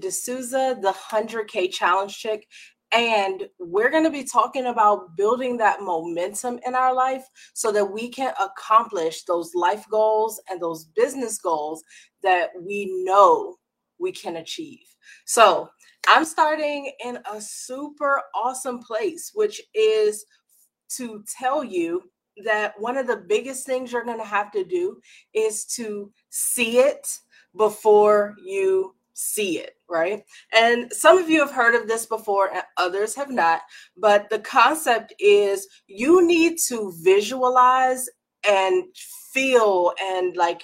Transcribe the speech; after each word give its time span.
D'Souza, 0.00 0.78
the 0.80 0.92
100K 0.92 1.70
Challenge 1.72 2.16
Chick. 2.16 2.48
And 2.92 3.48
we're 3.60 3.90
going 3.90 4.04
to 4.04 4.10
be 4.10 4.24
talking 4.24 4.66
about 4.66 5.16
building 5.16 5.56
that 5.58 5.82
momentum 5.82 6.58
in 6.66 6.74
our 6.74 6.92
life 6.92 7.24
so 7.54 7.70
that 7.70 7.84
we 7.84 8.08
can 8.08 8.34
accomplish 8.40 9.22
those 9.22 9.54
life 9.54 9.84
goals 9.88 10.40
and 10.50 10.60
those 10.60 10.86
business 10.96 11.38
goals 11.38 11.84
that 12.22 12.50
we 12.60 13.04
know 13.04 13.56
we 14.00 14.10
can 14.10 14.36
achieve. 14.36 14.80
So, 15.24 15.68
I'm 16.08 16.24
starting 16.24 16.90
in 17.04 17.18
a 17.30 17.40
super 17.40 18.22
awesome 18.34 18.80
place, 18.80 19.30
which 19.34 19.60
is 19.74 20.24
to 20.96 21.22
tell 21.38 21.62
you 21.62 22.02
that 22.44 22.72
one 22.78 22.96
of 22.96 23.06
the 23.06 23.24
biggest 23.28 23.66
things 23.66 23.92
you're 23.92 24.04
going 24.04 24.18
to 24.18 24.24
have 24.24 24.50
to 24.52 24.64
do 24.64 24.98
is 25.34 25.64
to 25.66 26.10
see 26.30 26.78
it 26.78 27.06
before 27.56 28.34
you 28.42 28.94
see 29.14 29.58
it, 29.58 29.72
right? 29.88 30.22
And 30.52 30.92
some 30.92 31.18
of 31.18 31.28
you 31.28 31.40
have 31.40 31.52
heard 31.52 31.74
of 31.74 31.88
this 31.88 32.06
before, 32.06 32.52
and 32.52 32.62
others 32.76 33.14
have 33.14 33.30
not. 33.30 33.62
But 33.96 34.28
the 34.30 34.38
concept 34.40 35.14
is 35.18 35.66
you 35.86 36.26
need 36.26 36.58
to 36.68 36.92
visualize 37.02 38.08
and 38.48 38.84
feel 39.32 39.92
and 40.00 40.36
like 40.36 40.62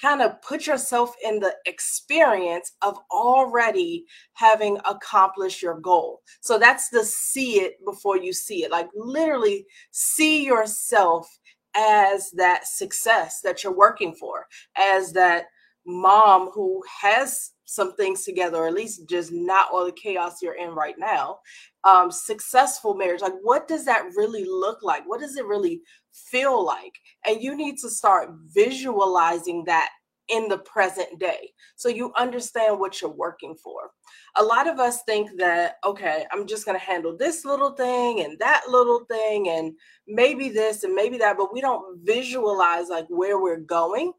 kind 0.00 0.20
of 0.20 0.42
put 0.42 0.66
yourself 0.66 1.14
in 1.24 1.38
the 1.38 1.54
experience 1.64 2.72
of 2.82 2.98
already 3.12 4.04
having 4.32 4.76
accomplished 4.84 5.62
your 5.62 5.78
goal. 5.78 6.20
So 6.40 6.58
that's 6.58 6.88
the 6.88 7.04
see 7.04 7.60
it 7.60 7.74
before 7.84 8.16
you 8.16 8.32
see 8.32 8.64
it. 8.64 8.72
Like 8.72 8.88
literally 8.96 9.64
see 9.92 10.44
yourself 10.44 11.28
as 11.76 12.32
that 12.32 12.66
success 12.66 13.40
that 13.42 13.62
you're 13.62 13.76
working 13.76 14.12
for, 14.14 14.46
as 14.76 15.12
that 15.12 15.44
mom 15.86 16.50
who 16.52 16.82
has 17.00 17.51
some 17.64 17.94
things 17.94 18.24
together, 18.24 18.58
or 18.58 18.66
at 18.66 18.74
least 18.74 19.08
just 19.08 19.32
not 19.32 19.68
all 19.72 19.84
the 19.84 19.92
chaos 19.92 20.42
you're 20.42 20.56
in 20.56 20.70
right 20.70 20.96
now. 20.98 21.38
Um, 21.84 22.10
successful 22.10 22.94
marriage, 22.94 23.22
like 23.22 23.34
what 23.42 23.66
does 23.68 23.84
that 23.86 24.04
really 24.16 24.44
look 24.44 24.82
like? 24.82 25.02
What 25.06 25.20
does 25.20 25.36
it 25.36 25.46
really 25.46 25.82
feel 26.12 26.64
like? 26.64 26.92
And 27.26 27.42
you 27.42 27.56
need 27.56 27.78
to 27.78 27.90
start 27.90 28.30
visualizing 28.54 29.64
that 29.66 29.90
in 30.28 30.48
the 30.48 30.58
present 30.58 31.18
day 31.18 31.52
so 31.76 31.88
you 31.88 32.12
understand 32.16 32.78
what 32.78 33.00
you're 33.00 33.10
working 33.10 33.54
for. 33.62 33.90
A 34.36 34.42
lot 34.42 34.68
of 34.68 34.78
us 34.78 35.02
think 35.02 35.30
that, 35.38 35.76
okay, 35.84 36.24
I'm 36.32 36.46
just 36.46 36.64
going 36.64 36.78
to 36.78 36.84
handle 36.84 37.16
this 37.16 37.44
little 37.44 37.72
thing 37.72 38.20
and 38.20 38.38
that 38.38 38.62
little 38.68 39.04
thing 39.10 39.48
and 39.48 39.74
maybe 40.06 40.48
this 40.48 40.84
and 40.84 40.94
maybe 40.94 41.18
that, 41.18 41.36
but 41.36 41.52
we 41.52 41.60
don't 41.60 41.98
visualize 42.04 42.88
like 42.88 43.06
where 43.08 43.40
we're 43.40 43.58
going 43.58 44.12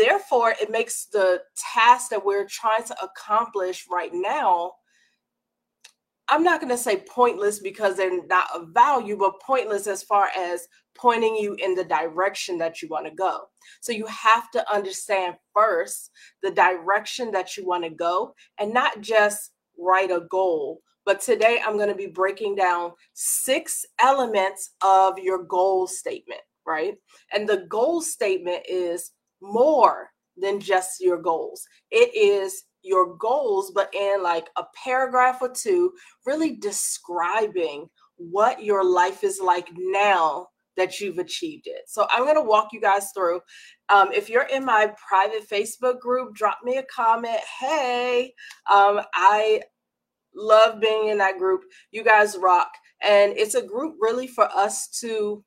therefore 0.00 0.54
it 0.60 0.70
makes 0.70 1.06
the 1.06 1.42
task 1.74 2.10
that 2.10 2.24
we're 2.24 2.46
trying 2.46 2.82
to 2.84 2.96
accomplish 3.02 3.86
right 3.90 4.12
now 4.14 4.72
i'm 6.28 6.42
not 6.42 6.60
going 6.60 6.70
to 6.70 6.78
say 6.78 7.04
pointless 7.08 7.58
because 7.58 7.96
they're 7.96 8.26
not 8.26 8.48
of 8.54 8.68
value 8.72 9.16
but 9.16 9.40
pointless 9.40 9.86
as 9.86 10.02
far 10.02 10.28
as 10.36 10.66
pointing 10.96 11.36
you 11.36 11.54
in 11.54 11.74
the 11.74 11.84
direction 11.84 12.58
that 12.58 12.82
you 12.82 12.88
want 12.88 13.06
to 13.06 13.14
go. 13.14 13.44
So 13.80 13.92
you 13.92 14.06
have 14.06 14.50
to 14.50 14.72
understand 14.72 15.36
first 15.54 16.10
the 16.42 16.50
direction 16.50 17.30
that 17.30 17.56
you 17.56 17.66
want 17.66 17.84
to 17.84 17.90
go 17.90 18.34
and 18.58 18.74
not 18.74 19.00
just 19.00 19.52
write 19.78 20.10
a 20.10 20.26
goal 20.30 20.80
but 21.06 21.20
today 21.20 21.58
i'm 21.64 21.78
going 21.78 21.88
to 21.88 21.94
be 21.94 22.06
breaking 22.06 22.54
down 22.54 22.92
six 23.14 23.86
elements 23.98 24.72
of 24.82 25.18
your 25.18 25.42
goal 25.44 25.86
statement 25.86 26.42
right? 26.66 26.94
And 27.32 27.48
the 27.48 27.66
goal 27.68 28.00
statement 28.00 28.64
is 28.68 29.12
more 29.40 30.10
than 30.36 30.60
just 30.60 31.00
your 31.00 31.20
goals. 31.20 31.66
It 31.90 32.14
is 32.14 32.64
your 32.82 33.16
goals, 33.16 33.72
but 33.74 33.92
in 33.94 34.22
like 34.22 34.48
a 34.56 34.64
paragraph 34.84 35.38
or 35.42 35.52
two, 35.52 35.92
really 36.26 36.56
describing 36.56 37.88
what 38.16 38.62
your 38.62 38.84
life 38.84 39.24
is 39.24 39.40
like 39.42 39.68
now 39.76 40.46
that 40.76 41.00
you've 41.00 41.18
achieved 41.18 41.66
it. 41.66 41.82
So 41.88 42.06
I'm 42.10 42.24
going 42.24 42.36
to 42.36 42.42
walk 42.42 42.68
you 42.72 42.80
guys 42.80 43.10
through. 43.14 43.40
Um, 43.88 44.12
if 44.12 44.28
you're 44.30 44.48
in 44.48 44.64
my 44.64 44.92
private 45.08 45.48
Facebook 45.48 46.00
group, 46.00 46.34
drop 46.34 46.58
me 46.64 46.76
a 46.76 46.84
comment. 46.84 47.40
Hey, 47.60 48.32
um, 48.70 49.00
I 49.14 49.62
love 50.34 50.80
being 50.80 51.08
in 51.08 51.18
that 51.18 51.38
group. 51.38 51.62
You 51.90 52.04
guys 52.04 52.36
rock. 52.38 52.70
And 53.02 53.32
it's 53.36 53.54
a 53.54 53.66
group 53.66 53.96
really 54.00 54.26
for 54.26 54.44
us 54.44 54.88
to 55.00 55.44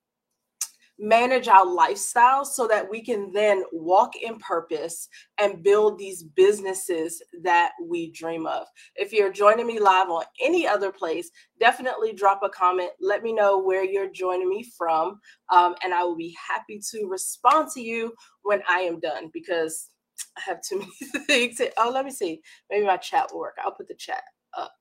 manage 0.99 1.47
our 1.47 1.65
lifestyle 1.65 2.45
so 2.45 2.67
that 2.67 2.89
we 2.89 3.01
can 3.01 3.31
then 3.31 3.63
walk 3.71 4.15
in 4.15 4.37
purpose 4.39 5.07
and 5.39 5.63
build 5.63 5.97
these 5.97 6.23
businesses 6.23 7.21
that 7.43 7.71
we 7.83 8.11
dream 8.11 8.45
of. 8.45 8.65
If 8.95 9.11
you're 9.11 9.31
joining 9.31 9.67
me 9.67 9.79
live 9.79 10.09
on 10.09 10.23
any 10.41 10.67
other 10.67 10.91
place, 10.91 11.29
definitely 11.59 12.13
drop 12.13 12.41
a 12.43 12.49
comment. 12.49 12.91
Let 13.01 13.23
me 13.23 13.33
know 13.33 13.59
where 13.59 13.83
you're 13.83 14.11
joining 14.11 14.49
me 14.49 14.69
from, 14.77 15.19
um, 15.51 15.75
and 15.83 15.93
I 15.93 16.03
will 16.03 16.15
be 16.15 16.35
happy 16.47 16.79
to 16.91 17.07
respond 17.07 17.69
to 17.73 17.81
you 17.81 18.13
when 18.43 18.61
I 18.69 18.79
am 18.79 18.99
done 18.99 19.29
because 19.33 19.89
I 20.37 20.41
have 20.45 20.61
too 20.61 20.79
many 21.13 21.25
things. 21.25 21.57
To, 21.57 21.71
oh, 21.77 21.91
let 21.93 22.05
me 22.05 22.11
see. 22.11 22.41
Maybe 22.69 22.85
my 22.85 22.97
chat 22.97 23.29
will 23.31 23.39
work. 23.39 23.55
I'll 23.63 23.71
put 23.73 23.87
the 23.87 23.95
chat 23.95 24.23
up. 24.57 24.71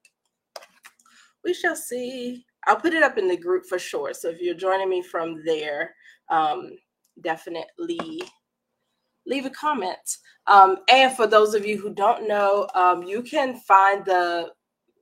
We 1.44 1.54
shall 1.54 1.76
see. 1.76 2.44
I'll 2.66 2.76
put 2.76 2.94
it 2.94 3.02
up 3.02 3.18
in 3.18 3.26
the 3.26 3.36
group 3.36 3.64
for 3.68 3.78
sure. 3.78 4.14
So 4.14 4.28
if 4.28 4.40
you're 4.40 4.54
joining 4.54 4.88
me 4.88 5.02
from 5.02 5.42
there, 5.44 5.94
um, 6.32 6.70
definitely 7.22 8.22
leave 9.26 9.46
a 9.46 9.50
comment. 9.50 10.16
Um, 10.46 10.78
and 10.90 11.14
for 11.16 11.26
those 11.26 11.54
of 11.54 11.64
you 11.64 11.78
who 11.78 11.94
don't 11.94 12.26
know, 12.26 12.68
um, 12.74 13.04
you 13.04 13.22
can 13.22 13.60
find 13.60 14.04
the 14.04 14.50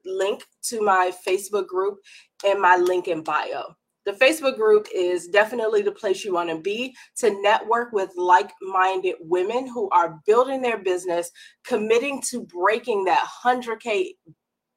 link 0.04 0.44
to 0.64 0.82
my 0.82 1.12
Facebook 1.26 1.66
group 1.66 1.98
in 2.44 2.60
my 2.60 2.76
link 2.76 3.08
in 3.08 3.22
bio. 3.22 3.74
The 4.06 4.12
Facebook 4.12 4.56
group 4.56 4.88
is 4.94 5.28
definitely 5.28 5.82
the 5.82 5.92
place 5.92 6.24
you 6.24 6.32
want 6.32 6.48
to 6.48 6.58
be 6.58 6.94
to 7.18 7.40
network 7.42 7.92
with 7.92 8.10
like 8.16 8.50
minded 8.62 9.16
women 9.20 9.66
who 9.66 9.88
are 9.90 10.20
building 10.26 10.62
their 10.62 10.78
business, 10.78 11.30
committing 11.64 12.22
to 12.30 12.42
breaking 12.42 13.04
that 13.04 13.26
100K 13.44 14.12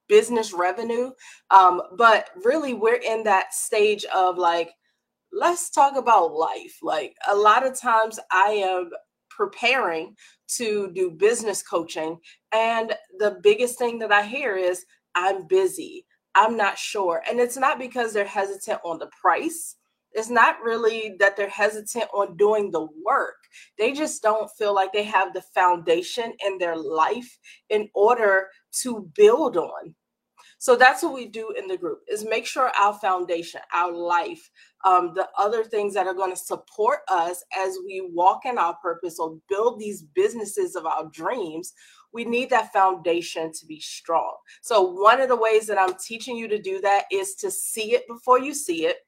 business 0.09 0.53
revenue. 0.53 1.11
Um, 1.51 1.81
but 1.97 2.29
really, 2.43 2.73
we're 2.73 2.95
in 2.95 3.23
that 3.23 3.53
stage 3.53 4.03
of 4.13 4.37
like, 4.37 4.71
let's 5.33 5.69
talk 5.69 5.95
about 5.97 6.33
life. 6.33 6.77
Like 6.81 7.15
a 7.27 7.35
lot 7.35 7.65
of 7.65 7.79
times 7.79 8.19
I 8.31 8.51
am 8.51 8.91
preparing 9.29 10.15
to 10.57 10.91
do 10.93 11.09
business 11.09 11.63
coaching, 11.63 12.19
and 12.53 12.93
the 13.17 13.39
biggest 13.41 13.77
thing 13.77 13.99
that 13.99 14.11
I 14.11 14.23
hear 14.23 14.55
is, 14.55 14.85
I'm 15.15 15.47
busy. 15.47 16.05
I'm 16.35 16.57
not 16.57 16.77
sure. 16.77 17.21
And 17.29 17.39
it's 17.39 17.57
not 17.57 17.79
because 17.79 18.13
they're 18.13 18.25
hesitant 18.25 18.79
on 18.83 18.99
the 18.99 19.09
price. 19.21 19.75
It's 20.13 20.29
not 20.29 20.61
really 20.61 21.15
that 21.19 21.35
they're 21.35 21.49
hesitant 21.49 22.05
on 22.13 22.37
doing 22.37 22.71
the 22.71 22.87
work. 23.05 23.35
They 23.77 23.93
just 23.93 24.21
don't 24.21 24.49
feel 24.57 24.73
like 24.73 24.93
they 24.93 25.03
have 25.03 25.33
the 25.33 25.41
foundation 25.41 26.33
in 26.45 26.57
their 26.57 26.75
life 26.75 27.37
in 27.69 27.89
order 27.93 28.47
to 28.81 29.09
build 29.15 29.57
on. 29.57 29.95
So 30.63 30.77
that's 30.77 31.03
what 31.03 31.13
we 31.13 31.25
do 31.25 31.53
in 31.59 31.67
the 31.67 31.75
group 31.75 32.03
is 32.07 32.23
make 32.23 32.45
sure 32.45 32.71
our 32.79 32.93
foundation, 32.93 33.59
our 33.73 33.91
life, 33.91 34.49
um, 34.85 35.11
the 35.13 35.27
other 35.37 35.65
things 35.65 35.93
that 35.93 36.07
are 36.07 36.13
going 36.13 36.31
to 36.31 36.37
support 36.37 36.99
us 37.11 37.43
as 37.53 37.77
we 37.85 38.09
walk 38.13 38.45
in 38.45 38.57
our 38.57 38.73
purpose 38.75 39.19
or 39.19 39.39
build 39.49 39.77
these 39.77 40.03
businesses 40.03 40.77
of 40.77 40.85
our 40.85 41.09
dreams, 41.11 41.73
we 42.13 42.23
need 42.23 42.49
that 42.51 42.71
foundation 42.71 43.51
to 43.51 43.65
be 43.65 43.81
strong. 43.81 44.37
So 44.61 44.83
one 44.83 45.19
of 45.19 45.27
the 45.27 45.35
ways 45.35 45.67
that 45.67 45.77
I'm 45.77 45.95
teaching 45.95 46.37
you 46.37 46.47
to 46.47 46.61
do 46.61 46.79
that 46.79 47.07
is 47.11 47.35
to 47.41 47.51
see 47.51 47.93
it 47.93 48.07
before 48.07 48.39
you 48.39 48.53
see 48.53 48.85
it. 48.85 48.99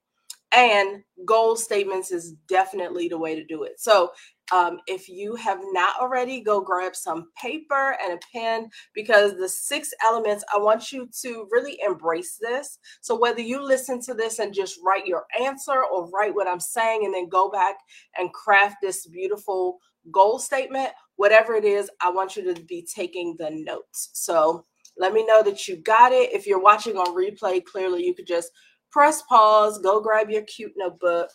And 0.52 1.04
goal 1.24 1.56
statements 1.56 2.12
is 2.12 2.34
definitely 2.50 3.08
the 3.08 3.18
way 3.18 3.34
to 3.34 3.46
do 3.46 3.64
it. 3.64 3.80
So 3.80 4.12
um, 4.52 4.80
if 4.88 5.10
you 5.10 5.36
have 5.36 5.60
not 5.72 6.00
already, 6.00 6.42
go 6.42 6.62
grab 6.62 6.96
some 6.96 7.30
paper 7.42 7.98
and 8.04 8.14
a 8.14 8.20
pen 8.32 8.70
because 8.94 9.36
the 9.36 9.50
six 9.50 9.92
elements, 10.04 10.44
I 10.54 10.60
want 10.60 10.92
you 10.92 11.10
to 11.22 11.48
really 11.52 11.80
embrace 11.86 12.38
this. 12.40 12.78
So, 13.02 13.18
whether 13.18 13.42
you 13.42 13.62
listen 13.62 14.00
to 14.02 14.14
this 14.14 14.40
and 14.40 14.54
just 14.54 14.80
write 14.86 15.08
your 15.08 15.26
answer 15.42 15.84
or 15.92 16.10
write 16.10 16.36
what 16.36 16.48
I'm 16.48 16.60
saying 16.60 17.06
and 17.06 17.14
then 17.14 17.28
go 17.28 17.50
back 17.50 17.76
and 18.18 18.32
craft 18.34 18.78
this 18.82 19.08
beautiful 19.08 19.80
goal 20.12 20.38
statement, 20.38 20.90
whatever 21.16 21.56
it 21.56 21.66
is, 21.66 21.90
I 22.02 22.12
want 22.12 22.36
you 22.36 22.54
to 22.54 22.62
be 22.62 22.88
taking 22.94 23.36
the 23.40 23.50
notes. 23.50 24.12
So, 24.14 24.64
let 24.98 25.12
me 25.12 25.26
know 25.26 25.42
that 25.44 25.68
you 25.68 25.78
got 25.78 26.12
it. 26.12 26.34
If 26.34 26.46
you're 26.46 26.62
watching 26.62 26.98
on 26.98 27.16
replay, 27.16 27.64
clearly 27.66 28.06
you 28.06 28.14
could 28.14 28.28
just 28.28 28.52
press 28.92 29.24
pause, 29.24 29.80
go 29.80 30.00
grab 30.00 30.30
your 30.30 30.44
cute 30.44 30.72
notebook 30.78 31.30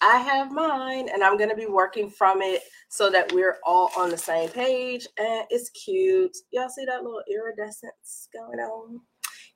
I 0.00 0.18
have 0.18 0.52
mine 0.52 1.08
and 1.12 1.22
I'm 1.22 1.36
going 1.36 1.50
to 1.50 1.56
be 1.56 1.66
working 1.66 2.10
from 2.10 2.42
it 2.42 2.62
so 2.88 3.10
that 3.10 3.32
we're 3.32 3.56
all 3.64 3.90
on 3.96 4.10
the 4.10 4.18
same 4.18 4.50
page. 4.50 5.06
And 5.18 5.44
it's 5.50 5.70
cute. 5.70 6.36
Y'all 6.50 6.68
see 6.68 6.84
that 6.84 7.02
little 7.02 7.22
iridescence 7.32 8.28
going 8.32 8.58
on? 8.58 9.00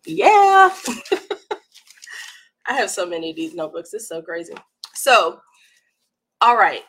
Yeah. 0.06 0.70
I 2.66 2.74
have 2.74 2.90
so 2.90 3.04
many 3.04 3.30
of 3.30 3.36
these 3.36 3.54
notebooks. 3.54 3.92
It's 3.92 4.08
so 4.08 4.22
crazy. 4.22 4.54
So, 4.94 5.40
all 6.40 6.56
right. 6.56 6.82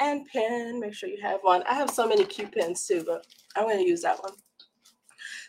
And 0.00 0.26
pen. 0.26 0.80
Make 0.80 0.94
sure 0.94 1.08
you 1.08 1.22
have 1.22 1.40
one. 1.42 1.62
I 1.68 1.74
have 1.74 1.90
so 1.90 2.08
many 2.08 2.24
cute 2.24 2.52
pens 2.52 2.86
too, 2.86 3.04
but 3.06 3.24
I'm 3.56 3.64
going 3.64 3.78
to 3.78 3.88
use 3.88 4.02
that 4.02 4.20
one. 4.20 4.32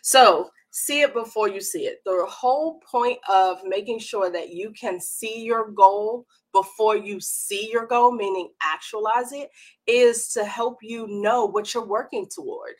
So 0.02 0.50
see 0.70 1.00
it 1.00 1.12
before 1.14 1.48
you 1.48 1.60
see 1.60 1.86
it. 1.86 2.00
The 2.04 2.24
whole 2.28 2.80
point 2.80 3.18
of 3.28 3.58
making 3.64 3.98
sure 3.98 4.30
that 4.30 4.50
you 4.50 4.72
can 4.78 5.00
see 5.00 5.42
your 5.42 5.70
goal 5.70 6.26
before 6.54 6.96
you 6.96 7.20
see 7.20 7.68
your 7.70 7.86
goal, 7.86 8.12
meaning 8.12 8.48
actualize 8.62 9.32
it, 9.32 9.50
is 9.86 10.28
to 10.28 10.44
help 10.44 10.78
you 10.80 11.06
know 11.08 11.44
what 11.44 11.74
you're 11.74 11.84
working 11.84 12.26
toward. 12.34 12.74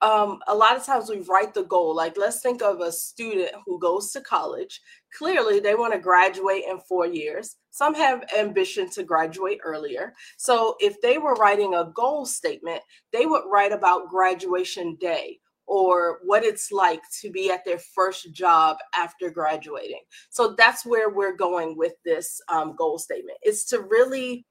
Um, 0.00 0.40
a 0.48 0.54
lot 0.54 0.76
of 0.76 0.84
times 0.84 1.08
we 1.08 1.20
write 1.20 1.54
the 1.54 1.62
goal. 1.64 1.94
Like, 1.94 2.16
let's 2.16 2.40
think 2.40 2.62
of 2.62 2.80
a 2.80 2.90
student 2.90 3.50
who 3.66 3.78
goes 3.78 4.10
to 4.12 4.20
college. 4.20 4.80
Clearly, 5.16 5.60
they 5.60 5.76
want 5.76 5.92
to 5.92 6.00
graduate 6.00 6.64
in 6.68 6.80
four 6.80 7.06
years. 7.06 7.56
Some 7.70 7.94
have 7.94 8.24
ambition 8.36 8.90
to 8.90 9.04
graduate 9.04 9.60
earlier. 9.64 10.12
So, 10.38 10.76
if 10.80 11.00
they 11.02 11.18
were 11.18 11.34
writing 11.34 11.74
a 11.74 11.92
goal 11.94 12.24
statement, 12.24 12.82
they 13.12 13.26
would 13.26 13.44
write 13.46 13.72
about 13.72 14.08
graduation 14.08 14.96
day 14.96 15.38
or 15.72 16.18
what 16.22 16.44
it's 16.44 16.70
like 16.70 17.00
to 17.18 17.30
be 17.30 17.50
at 17.50 17.64
their 17.64 17.78
first 17.78 18.30
job 18.34 18.76
after 18.94 19.30
graduating. 19.30 20.02
So 20.28 20.54
that's 20.58 20.84
where 20.84 21.08
we're 21.08 21.34
going 21.34 21.78
with 21.78 21.94
this 22.04 22.42
um, 22.50 22.76
goal 22.76 22.98
statement. 22.98 23.38
Is 23.42 23.64
to 23.66 23.80
really 23.80 24.44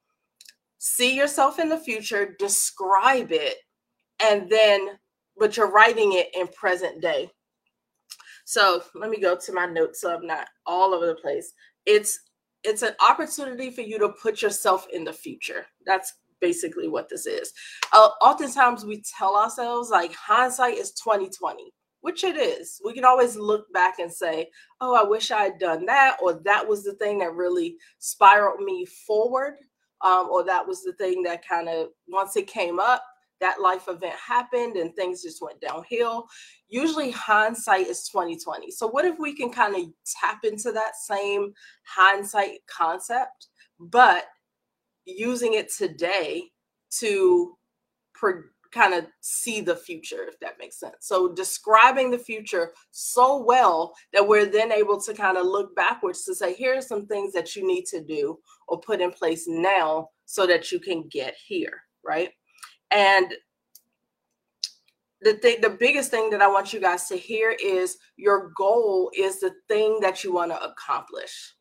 see 0.79 1.15
yourself 1.15 1.59
in 1.59 1.69
the 1.69 1.77
future, 1.77 2.35
describe 2.39 3.31
it, 3.31 3.57
and 4.19 4.49
then, 4.49 4.97
but 5.37 5.55
you're 5.55 5.71
writing 5.71 6.13
it 6.13 6.29
in 6.33 6.47
present 6.47 7.03
day. 7.03 7.29
So 8.45 8.81
let 8.95 9.11
me 9.11 9.19
go 9.19 9.37
to 9.37 9.53
my 9.53 9.67
notes 9.67 10.01
so 10.01 10.15
I'm 10.15 10.25
not 10.25 10.47
all 10.65 10.91
over 10.91 11.05
the 11.05 11.13
place. 11.13 11.53
It's 11.85 12.19
it's 12.63 12.81
an 12.81 12.93
opportunity 13.07 13.69
for 13.69 13.81
you 13.81 13.99
to 13.99 14.09
put 14.09 14.41
yourself 14.41 14.87
in 14.91 15.03
the 15.03 15.13
future. 15.13 15.67
That's 15.85 16.13
basically 16.41 16.87
what 16.87 17.07
this 17.07 17.25
is. 17.25 17.53
Uh, 17.93 18.09
oftentimes 18.21 18.83
we 18.83 19.01
tell 19.17 19.37
ourselves 19.37 19.89
like 19.89 20.13
hindsight 20.13 20.77
is 20.77 20.91
2020, 20.93 21.71
which 22.01 22.23
it 22.23 22.35
is. 22.35 22.81
We 22.83 22.93
can 22.93 23.05
always 23.05 23.37
look 23.37 23.71
back 23.71 23.99
and 23.99 24.11
say, 24.11 24.49
"Oh, 24.81 24.93
I 24.95 25.03
wish 25.03 25.31
I 25.31 25.43
had 25.43 25.59
done 25.59 25.85
that," 25.85 26.17
or 26.21 26.33
"That 26.33 26.67
was 26.67 26.83
the 26.83 26.93
thing 26.93 27.19
that 27.19 27.33
really 27.33 27.77
spiraled 27.99 28.61
me 28.61 28.85
forward," 28.85 29.57
um, 30.01 30.29
or 30.29 30.43
"That 30.43 30.67
was 30.67 30.83
the 30.83 30.93
thing 30.93 31.23
that 31.23 31.47
kind 31.47 31.69
of 31.69 31.89
once 32.07 32.35
it 32.35 32.47
came 32.47 32.79
up." 32.79 33.05
That 33.39 33.59
life 33.61 33.87
event 33.87 34.13
happened 34.15 34.75
and 34.77 34.95
things 34.95 35.23
just 35.23 35.41
went 35.41 35.61
downhill. 35.61 36.27
Usually, 36.69 37.09
hindsight 37.09 37.87
is 37.87 38.07
2020. 38.07 38.69
So, 38.69 38.87
what 38.87 39.05
if 39.05 39.17
we 39.17 39.35
can 39.35 39.51
kind 39.51 39.75
of 39.75 39.91
tap 40.05 40.43
into 40.43 40.71
that 40.73 40.95
same 40.95 41.53
hindsight 41.83 42.59
concept, 42.67 43.47
but 43.79 44.25
using 45.05 45.53
it 45.53 45.71
today 45.71 46.43
to 46.99 47.57
per, 48.13 48.51
kind 48.71 48.93
of 48.93 49.05
see 49.19 49.61
the 49.61 49.75
future, 49.75 50.23
if 50.27 50.39
that 50.39 50.57
makes 50.57 50.79
sense. 50.79 50.95
So 51.01 51.33
describing 51.33 52.09
the 52.09 52.17
future 52.17 52.71
so 52.91 53.43
well 53.43 53.93
that 54.13 54.27
we're 54.27 54.45
then 54.45 54.71
able 54.71 54.99
to 55.01 55.13
kind 55.13 55.37
of 55.37 55.45
look 55.45 55.75
backwards 55.75 56.23
to 56.25 56.35
say, 56.35 56.53
here 56.53 56.77
are 56.77 56.81
some 56.81 57.05
things 57.05 57.33
that 57.33 57.55
you 57.55 57.67
need 57.67 57.85
to 57.87 58.01
do 58.01 58.39
or 58.67 58.79
put 58.79 59.01
in 59.01 59.11
place 59.11 59.45
now 59.47 60.09
so 60.25 60.47
that 60.47 60.71
you 60.71 60.79
can 60.79 61.07
get 61.09 61.35
here, 61.35 61.81
right? 62.03 62.29
And 62.91 63.33
the 65.21 65.33
thing, 65.33 65.61
the 65.61 65.69
biggest 65.69 66.09
thing 66.09 66.29
that 66.31 66.41
I 66.41 66.47
want 66.47 66.73
you 66.73 66.79
guys 66.79 67.07
to 67.09 67.17
hear 67.17 67.55
is 67.63 67.97
your 68.15 68.51
goal 68.57 69.11
is 69.15 69.39
the 69.39 69.53
thing 69.67 69.99
that 70.01 70.23
you 70.23 70.33
want 70.33 70.51
to 70.51 70.63
accomplish. 70.63 71.55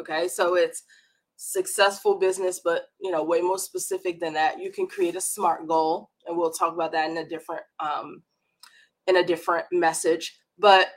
Okay, 0.00 0.28
so 0.28 0.54
it's 0.54 0.82
successful 1.36 2.18
business, 2.18 2.60
but 2.64 2.86
you 3.00 3.10
know, 3.10 3.22
way 3.22 3.40
more 3.40 3.58
specific 3.58 4.20
than 4.20 4.32
that. 4.34 4.60
You 4.60 4.70
can 4.70 4.86
create 4.86 5.16
a 5.16 5.20
SMART 5.20 5.66
goal, 5.66 6.10
and 6.26 6.36
we'll 6.36 6.50
talk 6.50 6.74
about 6.74 6.92
that 6.92 7.10
in 7.10 7.16
a 7.18 7.28
different 7.28 7.62
um, 7.80 8.22
in 9.06 9.16
a 9.16 9.26
different 9.26 9.66
message. 9.72 10.38
But 10.58 10.88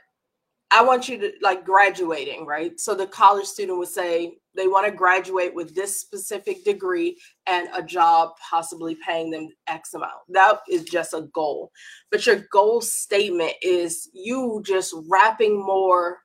I 0.72 0.82
want 0.82 1.08
you 1.08 1.18
to 1.18 1.32
like 1.42 1.64
graduating, 1.64 2.44
right? 2.44 2.78
So 2.78 2.94
the 2.94 3.06
college 3.06 3.46
student 3.46 3.78
would 3.78 3.88
say 3.88 4.38
they 4.54 4.66
want 4.66 4.86
to 4.86 4.92
graduate 4.92 5.54
with 5.54 5.74
this 5.74 6.00
specific 6.00 6.64
degree 6.64 7.16
and 7.46 7.68
a 7.74 7.82
job 7.82 8.30
possibly 8.50 8.96
paying 9.06 9.30
them 9.30 9.48
X 9.68 9.94
amount. 9.94 10.12
That 10.28 10.60
is 10.68 10.84
just 10.84 11.14
a 11.14 11.28
goal. 11.32 11.70
But 12.10 12.26
your 12.26 12.44
goal 12.50 12.80
statement 12.80 13.52
is 13.62 14.10
you 14.12 14.62
just 14.66 14.94
wrapping 15.08 15.56
more 15.64 16.18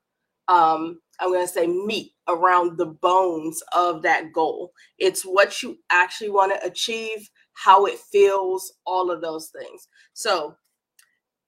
um, 0.48 1.00
I'm 1.22 1.32
going 1.32 1.46
to 1.46 1.54
say 1.54 1.68
meat 1.68 2.14
around 2.28 2.78
the 2.78 2.88
bones 2.88 3.62
of 3.74 4.02
that 4.02 4.34
goal. 4.34 4.74
It's 4.98 5.24
what 5.24 5.62
you 5.62 5.78
actually 5.92 6.32
want 6.32 6.52
to 6.54 6.68
achieve, 6.68 7.30
how 7.54 7.86
it 7.86 8.00
feels, 8.12 8.74
all 8.86 9.12
of 9.12 9.22
those 9.22 9.50
things. 9.50 9.88
So 10.14 10.56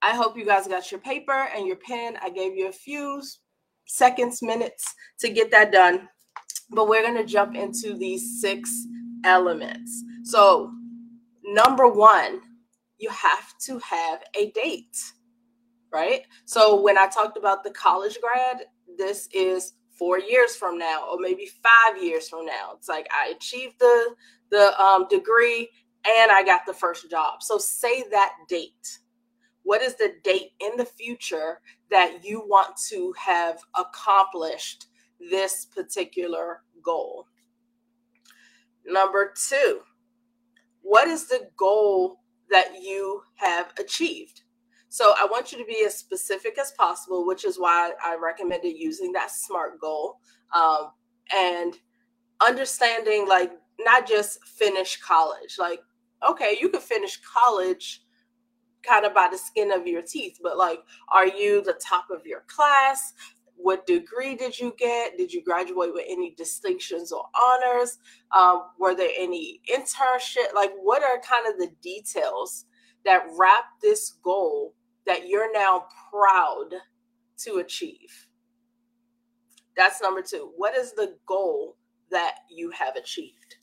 I 0.04 0.16
hope 0.16 0.38
you 0.38 0.46
guys 0.46 0.68
got 0.68 0.92
your 0.92 1.00
paper 1.00 1.48
and 1.56 1.66
your 1.66 1.78
pen. 1.78 2.18
I 2.22 2.30
gave 2.30 2.56
you 2.56 2.68
a 2.68 2.74
few 2.74 3.22
seconds, 3.88 4.42
minutes 4.42 4.94
to 5.20 5.30
get 5.30 5.50
that 5.52 5.72
done. 5.72 6.10
But 6.70 6.90
we're 6.90 7.02
going 7.04 7.18
to 7.18 7.26
jump 7.26 7.56
into 7.56 7.98
these 7.98 8.42
six 8.42 8.86
elements. 9.24 10.04
So, 10.24 10.72
number 11.46 11.88
one, 11.88 12.42
you 12.98 13.10
have 13.10 13.54
to 13.66 13.80
have 13.80 14.24
a 14.38 14.52
date, 14.52 14.98
right? 15.94 16.24
So, 16.46 16.82
when 16.82 16.98
I 16.98 17.08
talked 17.08 17.38
about 17.38 17.64
the 17.64 17.72
college 17.72 18.18
grad, 18.22 18.66
this 18.98 19.28
is 19.34 19.74
four 19.98 20.20
years 20.20 20.56
from 20.56 20.78
now 20.78 21.08
or 21.10 21.18
maybe 21.20 21.48
five 21.62 22.02
years 22.02 22.30
from 22.30 22.46
now. 22.46 22.72
It's 22.76 22.90
like 22.90 23.08
i 23.12 23.32
achieved 23.36 23.76
the 23.80 24.16
the 24.50 24.80
um, 24.80 25.08
degree 25.10 25.70
and 26.06 26.32
i 26.32 26.44
got 26.44 26.62
the 26.66 26.74
first 26.74 27.10
job. 27.10 27.42
So 27.42 27.58
say 27.58 28.04
that 28.12 28.34
date. 28.48 29.00
What 29.64 29.82
is 29.82 29.96
the 29.96 30.16
date 30.24 30.52
in 30.60 30.76
the 30.78 30.86
future 30.86 31.60
that 31.90 32.26
you 32.26 32.42
want 32.46 32.76
to 32.90 33.14
have 33.18 33.60
accomplished 33.80 34.88
this 35.32 35.66
particular 35.66 36.64
goal? 36.84 37.28
Number 38.86 39.34
two 39.50 39.82
what 40.84 41.08
is 41.08 41.28
the 41.28 41.50
goal 41.58 42.20
that 42.52 42.82
you 42.82 43.24
have 43.36 43.74
achieved 43.80 44.43
so 44.94 45.16
I 45.20 45.26
want 45.26 45.52
you 45.52 45.58
to 45.58 45.66
be 45.66 45.84
as 45.88 45.98
specific 45.98 46.60
as 46.60 46.72
possible, 46.74 47.26
which 47.26 47.46
is 47.46 47.58
why 47.58 47.94
I 48.06 48.16
recommended 48.16 48.78
using 48.78 49.12
that 49.14 49.32
SMART 49.32 49.82
goal 49.82 50.20
um, 50.54 50.92
and 51.34 51.74
understanding 52.40 53.28
like 53.28 53.54
not 53.80 54.08
just 54.08 54.46
finish 54.46 55.02
college. 55.02 55.56
Like, 55.58 55.80
okay, 56.30 56.60
you 56.62 56.70
could 56.70 56.84
finish 56.84 57.20
college 57.22 58.04
kind 58.88 59.04
of 59.04 59.16
by 59.16 59.30
the 59.32 59.38
skin 59.40 59.72
of 59.72 59.88
your 59.88 60.04
teeth, 60.04 60.38
but 60.44 60.60
like, 60.60 60.82
are 61.12 61.26
you 61.28 61.64
the 61.64 61.74
top 61.84 62.06
of 62.12 62.28
your 62.28 62.44
class? 62.46 63.14
What 63.56 63.88
degree 63.88 64.36
did 64.36 64.60
you 64.60 64.76
get? 64.78 65.18
Did 65.18 65.34
you 65.34 65.44
graduate 65.44 65.92
with 65.92 66.06
any 66.08 66.36
distinctions 66.38 67.12
or 67.12 67.26
honors? 67.36 67.98
Um, 68.32 68.66
were 68.80 68.94
there 68.94 69.10
any 69.18 69.60
internship? 69.76 70.54
Like, 70.54 70.74
what 70.84 71.02
are 71.02 71.20
kind 71.28 71.52
of 71.52 71.58
the 71.58 71.74
details 71.82 72.66
that 73.06 73.24
wrap 73.36 73.66
this 73.82 74.12
goal 74.24 74.76
that 75.06 75.28
you're 75.28 75.52
now 75.54 75.86
proud 76.12 76.80
to 77.40 77.58
achieve. 77.58 78.28
That's 79.76 80.02
number 80.02 80.22
two. 80.22 80.52
What 80.56 80.78
is 80.78 80.94
the 80.94 81.18
goal 81.26 81.78
that 82.12 82.36
you 82.50 82.70
have 82.72 82.96
achieved? 82.96 83.56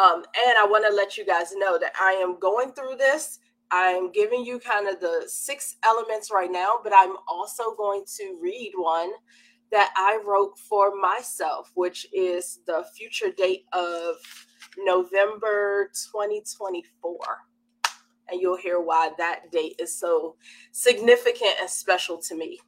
Um, 0.00 0.24
and 0.46 0.56
I 0.58 0.66
want 0.66 0.86
to 0.88 0.94
let 0.94 1.16
you 1.16 1.26
guys 1.26 1.52
know 1.54 1.78
that 1.78 1.92
I 2.00 2.12
am 2.12 2.38
going 2.38 2.72
through 2.72 2.96
this. 2.96 3.40
I'm 3.70 4.10
giving 4.12 4.44
you 4.44 4.58
kind 4.60 4.88
of 4.88 5.00
the 5.00 5.24
six 5.26 5.76
elements 5.84 6.30
right 6.32 6.50
now, 6.50 6.74
but 6.82 6.92
I'm 6.94 7.16
also 7.28 7.74
going 7.76 8.04
to 8.16 8.38
read 8.40 8.72
one 8.76 9.10
that 9.70 9.92
I 9.96 10.20
wrote 10.24 10.58
for 10.58 10.96
myself, 10.96 11.70
which 11.74 12.06
is 12.12 12.60
the 12.66 12.86
future 12.96 13.30
date 13.36 13.64
of 13.74 14.16
November 14.78 15.90
2024 16.12 17.18
and 18.30 18.40
you'll 18.40 18.56
hear 18.56 18.80
why 18.80 19.10
that 19.18 19.50
date 19.50 19.76
is 19.78 19.98
so 19.98 20.36
significant 20.72 21.54
and 21.60 21.70
special 21.70 22.18
to 22.22 22.36
me. 22.36 22.58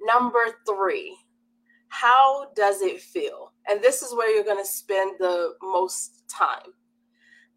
Number 0.00 0.44
three, 0.68 1.16
how 1.88 2.46
does 2.56 2.82
it 2.82 3.00
feel? 3.00 3.52
And 3.68 3.82
this 3.82 4.02
is 4.02 4.14
where 4.14 4.34
you're 4.34 4.44
going 4.44 4.62
to 4.62 4.68
spend 4.68 5.16
the 5.18 5.54
most 5.62 6.24
time. 6.28 6.72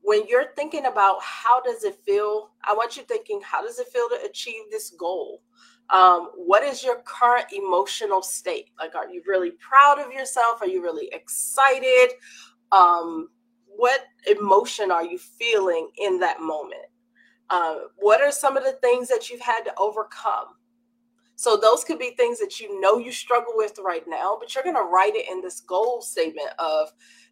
When 0.01 0.27
you're 0.27 0.53
thinking 0.55 0.85
about 0.85 1.17
how 1.21 1.61
does 1.61 1.83
it 1.83 1.95
feel, 2.05 2.51
I 2.63 2.73
want 2.73 2.95
you 2.95 3.03
thinking, 3.03 3.41
how 3.43 3.61
does 3.61 3.79
it 3.79 3.87
feel 3.87 4.07
to 4.09 4.25
achieve 4.29 4.63
this 4.71 4.91
goal? 4.91 5.41
Um, 5.89 6.29
what 6.35 6.63
is 6.63 6.83
your 6.83 7.01
current 7.03 7.47
emotional 7.51 8.21
state? 8.21 8.69
Like, 8.79 8.95
are 8.95 9.09
you 9.09 9.21
really 9.25 9.51
proud 9.51 9.99
of 9.99 10.11
yourself? 10.11 10.61
Are 10.61 10.67
you 10.67 10.81
really 10.81 11.09
excited? 11.11 12.09
Um, 12.71 13.29
what 13.77 14.01
emotion 14.27 14.91
are 14.91 15.05
you 15.05 15.17
feeling 15.17 15.89
in 15.97 16.19
that 16.19 16.41
moment? 16.41 16.87
Uh, 17.49 17.75
what 17.97 18.21
are 18.21 18.31
some 18.31 18.57
of 18.57 18.63
the 18.63 18.73
things 18.73 19.07
that 19.07 19.29
you've 19.29 19.41
had 19.41 19.61
to 19.61 19.73
overcome? 19.77 20.47
So 21.35 21.55
those 21.55 21.83
could 21.83 21.99
be 21.99 22.15
things 22.17 22.39
that 22.39 22.59
you 22.59 22.81
know 22.81 22.97
you 22.97 23.11
struggle 23.11 23.53
with 23.55 23.79
right 23.83 24.03
now, 24.07 24.37
but 24.39 24.53
you're 24.53 24.63
going 24.63 24.75
to 24.75 24.81
write 24.81 25.15
it 25.15 25.29
in 25.31 25.41
this 25.41 25.61
goal 25.61 26.01
statement 26.01 26.49
of, 26.59 26.89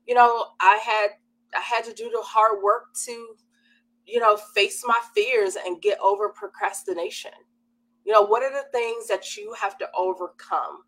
you 0.07 0.13
know, 0.13 0.45
I 0.61 0.79
had 0.83 1.09
I 1.55 1.61
had 1.61 1.83
to 1.85 1.93
do 1.93 2.09
the 2.09 2.21
hard 2.21 2.61
work 2.61 2.93
to 3.05 3.35
you 4.05 4.19
know, 4.19 4.37
face 4.37 4.83
my 4.85 4.99
fears 5.13 5.55
and 5.55 5.81
get 5.81 5.97
over 6.01 6.29
procrastination? 6.29 7.31
You 8.05 8.13
know, 8.13 8.21
what 8.21 8.43
are 8.43 8.51
the 8.51 8.69
things 8.71 9.07
that 9.07 9.35
you 9.35 9.53
have 9.59 9.77
to 9.79 9.87
overcome? 9.97 10.83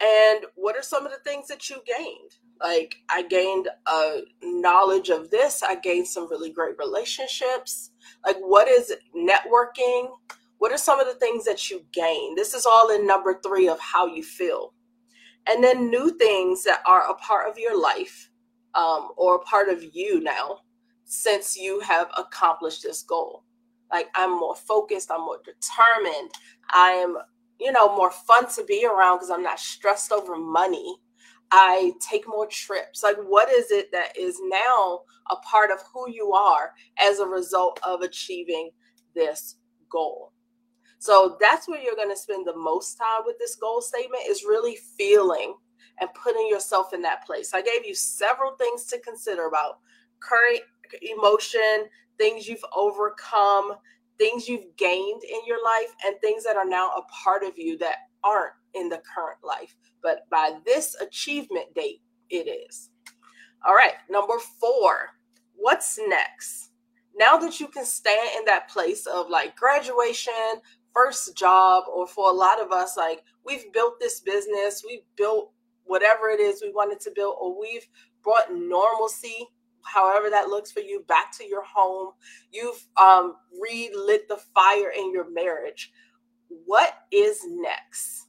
And 0.00 0.46
what 0.56 0.76
are 0.76 0.82
some 0.82 1.06
of 1.06 1.12
the 1.12 1.18
things 1.18 1.48
that 1.48 1.70
you 1.70 1.76
gained? 1.86 2.32
Like, 2.60 2.96
I 3.08 3.22
gained 3.22 3.68
a 3.86 4.20
knowledge 4.42 5.10
of 5.10 5.30
this, 5.30 5.62
I 5.62 5.76
gained 5.76 6.06
some 6.06 6.28
really 6.30 6.50
great 6.50 6.76
relationships. 6.78 7.90
Like, 8.24 8.38
what 8.38 8.68
is 8.68 8.92
networking? 9.16 10.08
What 10.58 10.72
are 10.72 10.78
some 10.78 11.00
of 11.00 11.06
the 11.06 11.14
things 11.14 11.44
that 11.44 11.70
you 11.70 11.84
gain? 11.92 12.36
This 12.36 12.54
is 12.54 12.66
all 12.66 12.90
in 12.90 13.06
number 13.06 13.40
three 13.44 13.68
of 13.68 13.80
how 13.80 14.06
you 14.06 14.22
feel. 14.22 14.74
And 15.48 15.62
then 15.62 15.90
new 15.90 16.16
things 16.18 16.62
that 16.64 16.82
are 16.86 17.10
a 17.10 17.14
part 17.14 17.48
of 17.50 17.58
your 17.58 17.80
life 17.80 18.30
um, 18.74 19.08
or 19.16 19.36
a 19.36 19.40
part 19.40 19.68
of 19.68 19.82
you 19.94 20.20
now 20.20 20.60
since 21.04 21.56
you 21.56 21.80
have 21.80 22.08
accomplished 22.16 22.82
this 22.82 23.02
goal. 23.02 23.44
Like 23.90 24.08
I'm 24.14 24.38
more 24.38 24.56
focused, 24.56 25.10
I'm 25.10 25.22
more 25.22 25.40
determined, 25.44 26.30
I 26.70 26.90
am, 26.92 27.16
you 27.62 27.72
know, 27.72 27.94
more 27.96 28.10
fun 28.10 28.48
to 28.54 28.64
be 28.64 28.86
around 28.86 29.18
because 29.18 29.30
I'm 29.30 29.42
not 29.42 29.60
stressed 29.60 30.12
over 30.12 30.36
money. 30.36 30.96
I 31.50 31.92
take 32.00 32.26
more 32.26 32.46
trips. 32.46 33.02
Like, 33.02 33.16
what 33.16 33.50
is 33.50 33.70
it 33.70 33.92
that 33.92 34.16
is 34.18 34.40
now 34.44 35.00
a 35.30 35.36
part 35.36 35.70
of 35.70 35.78
who 35.92 36.10
you 36.10 36.32
are 36.32 36.72
as 36.98 37.18
a 37.18 37.26
result 37.26 37.78
of 37.86 38.00
achieving 38.00 38.70
this 39.14 39.56
goal? 39.90 40.32
So 40.98 41.36
that's 41.40 41.68
where 41.68 41.80
you're 41.80 41.96
going 41.96 42.10
to 42.10 42.16
spend 42.16 42.46
the 42.46 42.56
most 42.56 42.94
time 42.94 43.22
with 43.26 43.36
this 43.38 43.56
goal 43.56 43.82
statement 43.82 44.22
is 44.28 44.44
really 44.44 44.78
feeling 44.96 45.54
and 46.00 46.08
putting 46.14 46.48
yourself 46.48 46.94
in 46.94 47.02
that 47.02 47.26
place. 47.26 47.52
I 47.52 47.60
gave 47.60 47.84
you 47.84 47.94
several 47.94 48.52
things 48.52 48.84
to 48.86 49.00
consider 49.00 49.46
about 49.46 49.78
current 50.20 50.62
emotion, 51.02 51.88
things 52.18 52.46
you've 52.46 52.64
overcome, 52.74 53.72
things 54.22 54.48
you've 54.48 54.76
gained 54.76 55.22
in 55.24 55.40
your 55.46 55.62
life, 55.64 55.92
and 56.06 56.14
things 56.20 56.44
that 56.44 56.56
are 56.56 56.68
now 56.68 56.90
a 56.90 57.02
part 57.24 57.42
of 57.42 57.58
you 57.58 57.76
that 57.78 57.96
aren't 58.22 58.52
in 58.74 58.88
the 58.88 59.02
current 59.12 59.38
life. 59.42 59.74
But 60.00 60.30
by 60.30 60.58
this 60.64 60.94
achievement 61.00 61.74
date, 61.74 62.02
it 62.30 62.48
is. 62.48 62.90
All 63.66 63.74
right, 63.74 63.94
number 64.08 64.34
four, 64.60 65.10
what's 65.56 65.98
next? 66.06 66.70
Now 67.16 67.36
that 67.38 67.58
you 67.58 67.66
can 67.66 67.84
stand 67.84 68.30
in 68.38 68.44
that 68.44 68.68
place 68.68 69.06
of 69.06 69.28
like 69.28 69.56
graduation, 69.56 70.32
first 70.94 71.36
job, 71.36 71.84
or 71.92 72.06
for 72.06 72.30
a 72.30 72.34
lot 72.34 72.60
of 72.60 72.70
us, 72.70 72.96
like 72.96 73.24
we've 73.44 73.72
built 73.72 73.98
this 73.98 74.20
business, 74.20 74.84
we've 74.86 75.06
built 75.16 75.50
whatever 75.82 76.28
it 76.28 76.38
is 76.38 76.62
we 76.62 76.70
wanted 76.70 77.00
to 77.00 77.10
build, 77.14 77.36
or 77.40 77.60
we've 77.60 77.86
brought 78.22 78.54
normalcy 78.54 79.48
however 79.84 80.30
that 80.30 80.48
looks 80.48 80.72
for 80.72 80.80
you 80.80 81.04
back 81.08 81.36
to 81.38 81.44
your 81.46 81.64
home. 81.64 82.12
You've 82.50 82.84
um, 83.00 83.36
relit 83.60 84.28
the 84.28 84.38
fire 84.54 84.90
in 84.96 85.12
your 85.12 85.30
marriage. 85.30 85.92
What 86.48 86.94
is 87.10 87.40
next? 87.46 88.26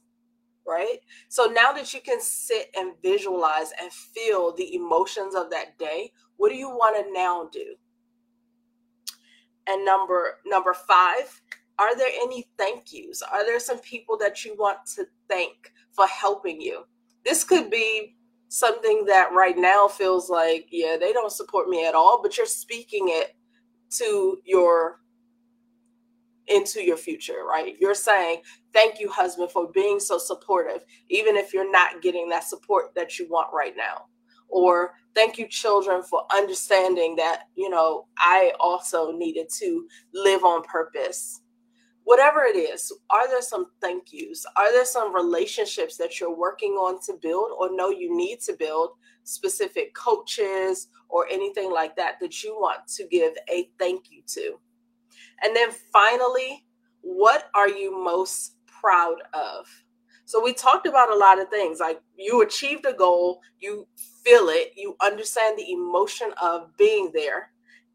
Right? 0.66 1.00
So 1.28 1.44
now 1.44 1.72
that 1.72 1.92
you 1.92 2.00
can 2.00 2.20
sit 2.20 2.68
and 2.76 2.94
visualize 3.02 3.70
and 3.80 3.92
feel 3.92 4.54
the 4.54 4.74
emotions 4.74 5.34
of 5.34 5.50
that 5.50 5.78
day 5.78 6.12
what 6.36 6.50
do 6.50 6.56
you 6.56 6.68
want 6.68 6.96
to 6.96 7.12
now 7.12 7.48
do? 7.52 7.76
And 9.66 9.84
number 9.84 10.38
number 10.44 10.74
five 10.74 11.40
are 11.78 11.96
there 11.96 12.10
any 12.22 12.46
thank 12.56 12.92
yous? 12.92 13.20
Are 13.22 13.44
there 13.44 13.58
some 13.58 13.80
people 13.80 14.16
that 14.18 14.44
you 14.44 14.54
want 14.56 14.78
to 14.94 15.06
thank 15.28 15.72
for 15.90 16.06
helping 16.06 16.60
you? 16.60 16.84
This 17.24 17.42
could 17.42 17.68
be 17.68 18.14
something 18.54 19.04
that 19.04 19.32
right 19.32 19.58
now 19.58 19.88
feels 19.88 20.30
like, 20.30 20.68
yeah, 20.70 20.96
they 20.98 21.12
don't 21.12 21.32
support 21.32 21.68
me 21.68 21.84
at 21.84 21.94
all, 21.94 22.22
but 22.22 22.36
you're 22.36 22.46
speaking 22.46 23.06
it 23.08 23.34
to 23.90 24.38
your 24.44 25.00
into 26.46 26.80
your 26.84 26.96
future, 26.96 27.44
right? 27.48 27.74
You're 27.80 27.96
saying, 27.96 28.42
Thank 28.72 29.00
you, 29.00 29.10
husband, 29.10 29.50
for 29.50 29.72
being 29.72 29.98
so 29.98 30.18
supportive, 30.18 30.84
even 31.08 31.36
if 31.36 31.52
you're 31.52 31.70
not 31.70 32.00
getting 32.00 32.28
that 32.28 32.44
support 32.44 32.94
that 32.94 33.18
you 33.18 33.26
want 33.28 33.48
right 33.52 33.74
now. 33.76 34.06
Or 34.48 34.94
thank 35.16 35.36
you, 35.36 35.48
children, 35.48 36.04
for 36.04 36.22
understanding 36.32 37.16
that, 37.16 37.44
you 37.56 37.70
know, 37.70 38.06
I 38.18 38.52
also 38.60 39.10
needed 39.10 39.48
to 39.58 39.88
live 40.12 40.44
on 40.44 40.62
purpose 40.62 41.40
whatever 42.04 42.44
it 42.44 42.56
is, 42.56 42.92
are 43.10 43.28
there 43.28 43.42
some 43.42 43.66
thank 43.80 44.12
yous? 44.12 44.46
Are 44.56 44.72
there 44.72 44.84
some 44.84 45.14
relationships 45.14 45.96
that 45.96 46.20
you're 46.20 46.36
working 46.36 46.72
on 46.72 47.00
to 47.06 47.18
build 47.20 47.50
or 47.58 47.74
know 47.74 47.90
you 47.90 48.16
need 48.16 48.40
to 48.42 48.54
build 48.58 48.90
specific 49.24 49.94
coaches 49.94 50.88
or 51.08 51.26
anything 51.30 51.72
like 51.72 51.96
that 51.96 52.20
that 52.20 52.44
you 52.44 52.54
want 52.54 52.86
to 52.88 53.06
give 53.08 53.32
a 53.50 53.70
thank 53.78 54.10
you 54.10 54.22
to? 54.26 54.58
And 55.42 55.56
then 55.56 55.70
finally, 55.92 56.64
what 57.00 57.50
are 57.54 57.68
you 57.68 58.02
most 58.04 58.56
proud 58.66 59.16
of? 59.32 59.66
So 60.26 60.42
we 60.42 60.54
talked 60.54 60.86
about 60.86 61.10
a 61.10 61.16
lot 61.16 61.38
of 61.38 61.48
things 61.48 61.80
like 61.80 62.00
you 62.16 62.42
achieved 62.42 62.86
a 62.86 62.94
goal, 62.94 63.40
you 63.60 63.86
feel 64.24 64.48
it, 64.48 64.72
you 64.74 64.96
understand 65.02 65.58
the 65.58 65.70
emotion 65.70 66.32
of 66.40 66.74
being 66.78 67.10
there 67.12 67.50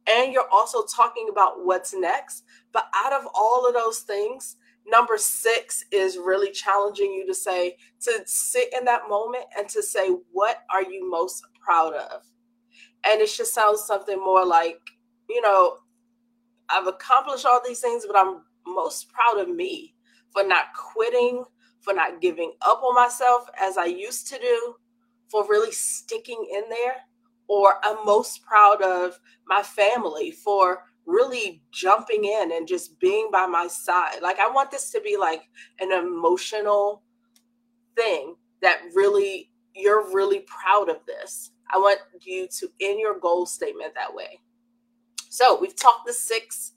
and 0.10 0.34
you're 0.34 0.50
also 0.52 0.84
talking 0.86 1.28
about 1.30 1.66
what's 1.66 1.94
next. 1.94 2.44
But 2.72 2.88
out 2.96 3.14
of 3.14 3.28
all 3.34 3.68
of 3.68 3.74
those 3.74 4.00
things, 4.00 4.58
number 4.88 5.18
six 5.18 5.86
is 5.92 6.18
really 6.18 6.52
challenging 6.52 7.14
you 7.14 7.28
to 7.28 7.34
say, 7.34 7.78
to 8.02 8.22
sit 8.26 8.74
in 8.78 8.86
that 8.86 9.10
moment 9.10 9.46
and 9.58 9.70
to 9.70 9.84
say, 9.84 10.10
what 10.32 10.64
are 10.74 10.84
you 10.84 11.10
most 11.10 11.44
proud 11.64 11.94
of? 11.94 12.24
And 13.06 13.22
it 13.22 13.30
just 13.30 13.54
sounds 13.54 13.84
something 13.86 14.18
more 14.18 14.46
like, 14.46 14.80
you 15.30 15.42
know, 15.42 15.78
I've 16.70 16.88
accomplished 16.88 17.46
all 17.46 17.62
these 17.66 17.80
things, 17.80 18.06
but 18.06 18.18
I'm 18.18 18.42
most 18.66 19.08
proud 19.12 19.42
of 19.42 19.54
me 19.54 19.96
for 20.32 20.44
not 20.44 20.66
quitting, 20.76 21.44
for 21.82 21.94
not 21.94 22.22
giving 22.22 22.54
up 22.62 22.82
on 22.84 22.96
myself 22.96 23.48
as 23.60 23.78
I 23.78 23.86
used 23.86 24.28
to 24.30 24.40
do, 24.40 24.76
for 25.30 25.48
really 25.48 25.72
sticking 25.72 26.48
in 26.52 26.64
there 26.70 26.96
or 27.50 27.74
I'm 27.84 28.06
most 28.06 28.44
proud 28.46 28.82
of 28.82 29.20
my 29.48 29.64
family 29.64 30.32
for 30.32 30.84
really 31.06 31.64
jumping 31.72 32.24
in 32.24 32.52
and 32.52 32.68
just 32.68 33.00
being 33.00 33.30
by 33.32 33.48
my 33.48 33.68
side. 33.68 34.22
Like, 34.22 34.40
I 34.40 34.50
want 34.50 34.72
this 34.72 34.92
to 34.92 35.02
be 35.02 35.18
like 35.18 35.42
an 35.80 35.92
emotional 35.92 37.04
thing 37.98 38.36
that 38.62 38.80
really, 38.94 39.52
you're 39.74 40.14
really 40.14 40.42
proud 40.42 40.90
of 40.90 40.98
this. 41.08 41.52
I 41.74 41.78
want 41.78 42.00
you 42.22 42.48
to 42.60 42.70
end 42.80 43.00
your 43.00 43.20
goal 43.20 43.48
statement 43.48 43.94
that 43.96 44.14
way. 44.14 44.40
So, 45.30 45.60
we've 45.60 45.76
talked 45.76 46.06
the 46.06 46.14
six 46.14 46.74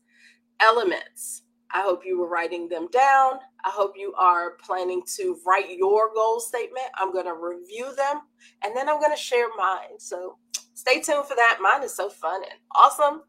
elements. 0.60 1.42
I 1.74 1.82
hope 1.82 2.02
you 2.04 2.18
were 2.18 2.28
writing 2.28 2.68
them 2.68 2.88
down. 2.92 3.34
I 3.64 3.70
hope 3.70 3.92
you 3.96 4.14
are 4.18 4.56
planning 4.62 5.02
to 5.16 5.38
write 5.46 5.70
your 5.70 6.12
goal 6.14 6.40
statement. 6.40 6.86
I'm 6.98 7.12
going 7.12 7.24
to 7.24 7.34
review 7.34 7.94
them 7.96 8.20
and 8.62 8.76
then 8.76 8.88
I'm 8.88 9.00
going 9.00 9.14
to 9.14 9.20
share 9.20 9.48
mine. 9.56 9.98
So, 9.98 10.38
stay 10.74 11.00
tuned 11.00 11.26
for 11.26 11.34
that. 11.34 11.58
Mine 11.60 11.82
is 11.82 11.94
so 11.94 12.08
fun 12.08 12.42
and 12.42 12.58
awesome. 12.74 13.22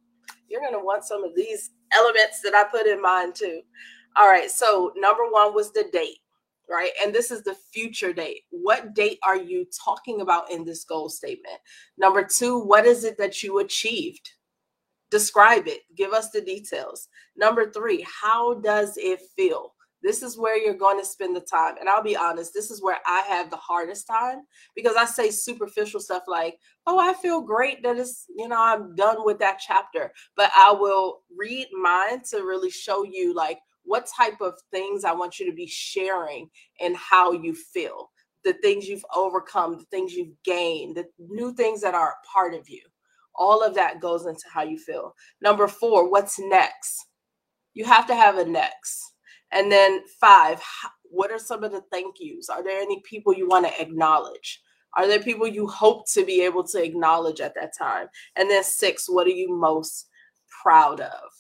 You're 0.49 0.61
going 0.61 0.73
to 0.73 0.79
want 0.79 1.03
some 1.03 1.23
of 1.23 1.35
these 1.35 1.71
elements 1.93 2.41
that 2.41 2.53
I 2.53 2.65
put 2.69 2.87
in 2.87 3.01
mine 3.01 3.33
too. 3.33 3.61
All 4.15 4.27
right. 4.27 4.49
So, 4.51 4.93
number 4.95 5.23
one 5.29 5.55
was 5.55 5.71
the 5.71 5.85
date, 5.91 6.19
right? 6.69 6.91
And 7.03 7.13
this 7.13 7.31
is 7.31 7.43
the 7.43 7.55
future 7.73 8.13
date. 8.13 8.41
What 8.51 8.93
date 8.93 9.19
are 9.25 9.37
you 9.37 9.65
talking 9.83 10.21
about 10.21 10.51
in 10.51 10.65
this 10.65 10.83
goal 10.83 11.09
statement? 11.09 11.57
Number 11.97 12.23
two, 12.23 12.59
what 12.59 12.85
is 12.85 13.03
it 13.03 13.17
that 13.17 13.41
you 13.41 13.59
achieved? 13.59 14.29
Describe 15.09 15.67
it, 15.67 15.81
give 15.95 16.11
us 16.11 16.31
the 16.31 16.41
details. 16.41 17.07
Number 17.35 17.71
three, 17.71 18.05
how 18.21 18.55
does 18.55 18.97
it 18.97 19.19
feel? 19.35 19.72
This 20.03 20.21
is 20.21 20.37
where 20.37 20.57
you're 20.57 20.73
going 20.73 20.99
to 20.99 21.05
spend 21.05 21.33
the 21.33 21.41
time. 21.41 21.75
And 21.79 21.87
I'll 21.87 22.03
be 22.03 22.17
honest, 22.17 22.53
this 22.53 22.69
is 22.69 22.83
where 22.83 22.97
I 23.07 23.21
have 23.29 23.49
the 23.49 23.55
hardest 23.55 24.05
time 24.05 24.41
because 24.75 24.97
I 24.97 25.05
say 25.05 25.31
superficial 25.31 26.01
stuff 26.01 26.23
like, 26.27 26.59
oh, 26.85 26.99
I 26.99 27.13
feel 27.13 27.41
great 27.41 27.81
that 27.83 27.97
it's, 27.97 28.25
you 28.35 28.49
know, 28.49 28.59
I'm 28.59 28.95
done 28.95 29.17
with 29.19 29.39
that 29.39 29.61
chapter. 29.65 30.11
But 30.35 30.51
I 30.55 30.73
will 30.73 31.21
read 31.35 31.67
mine 31.71 32.21
to 32.31 32.39
really 32.39 32.69
show 32.69 33.05
you 33.05 33.33
like 33.33 33.59
what 33.85 34.05
type 34.05 34.41
of 34.41 34.55
things 34.71 35.05
I 35.05 35.13
want 35.13 35.39
you 35.39 35.45
to 35.45 35.55
be 35.55 35.67
sharing 35.67 36.49
and 36.81 36.97
how 36.97 37.31
you 37.31 37.55
feel, 37.55 38.11
the 38.43 38.53
things 38.61 38.87
you've 38.87 39.05
overcome, 39.15 39.77
the 39.77 39.85
things 39.85 40.13
you've 40.13 40.35
gained, 40.43 40.97
the 40.97 41.05
new 41.17 41.53
things 41.53 41.79
that 41.81 41.95
are 41.95 42.09
a 42.09 42.27
part 42.27 42.53
of 42.53 42.67
you. 42.67 42.81
All 43.35 43.63
of 43.63 43.73
that 43.75 44.01
goes 44.01 44.25
into 44.25 44.43
how 44.53 44.63
you 44.63 44.77
feel. 44.77 45.15
Number 45.41 45.67
four, 45.67 46.09
what's 46.09 46.37
next? 46.39 47.07
You 47.73 47.85
have 47.85 48.05
to 48.07 48.15
have 48.15 48.37
a 48.37 48.45
next 48.45 49.12
and 49.53 49.71
then 49.71 50.01
five, 50.19 50.61
what 51.03 51.31
are 51.31 51.39
some 51.39 51.63
of 51.63 51.71
the 51.71 51.81
thank 51.91 52.15
yous? 52.19 52.49
Are 52.49 52.63
there 52.63 52.81
any 52.81 53.01
people 53.05 53.33
you 53.33 53.47
want 53.47 53.67
to 53.67 53.81
acknowledge? 53.81 54.61
Are 54.95 55.07
there 55.07 55.19
people 55.19 55.47
you 55.47 55.67
hope 55.67 56.09
to 56.11 56.25
be 56.25 56.41
able 56.41 56.63
to 56.65 56.83
acknowledge 56.83 57.39
at 57.39 57.55
that 57.55 57.73
time? 57.77 58.07
And 58.35 58.49
then 58.49 58.63
six, 58.63 59.07
what 59.07 59.27
are 59.27 59.31
you 59.31 59.55
most 59.55 60.07
proud 60.61 61.01
of? 61.01 61.31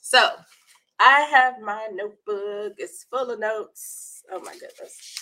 So 0.00 0.30
I 0.98 1.20
have 1.30 1.54
my 1.60 1.88
notebook. 1.92 2.74
It's 2.78 3.04
full 3.10 3.30
of 3.30 3.38
notes. 3.38 4.22
Oh 4.32 4.40
my 4.40 4.52
goodness. 4.52 5.18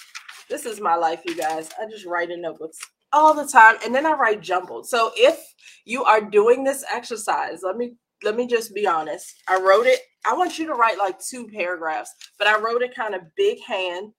This 0.49 0.65
is 0.65 0.81
my 0.81 0.97
life, 0.97 1.23
you 1.25 1.37
guys. 1.37 1.71
I 1.81 1.87
just 1.91 2.07
write 2.07 2.31
in 2.31 2.43
notebooks 2.43 2.79
all 3.13 3.35
the 3.35 3.47
time 3.47 3.77
and 3.85 3.95
then 3.95 4.07
I 4.07 4.13
write 4.13 4.41
jumbled. 4.41 4.89
So 4.89 5.13
if 5.17 5.39
you 5.85 6.05
are 6.05 6.21
doing 6.21 6.65
this 6.65 6.85
exercise, 6.93 7.61
let 7.63 7.77
me 7.77 7.95
let 8.25 8.35
me 8.35 8.47
just 8.47 8.75
be 8.75 8.87
honest. 8.87 9.35
I 9.49 9.61
wrote 9.61 9.87
it. 9.87 10.01
I 10.27 10.35
want 10.35 10.59
you 10.59 10.67
to 10.67 10.75
write 10.75 10.99
like 10.99 11.19
two 11.19 11.49
paragraphs, 11.49 12.15
but 12.39 12.49
I 12.49 12.59
wrote 12.59 12.83
it 12.83 12.95
kind 12.95 13.15
of 13.15 13.23
big 13.37 13.59
hand 13.67 14.13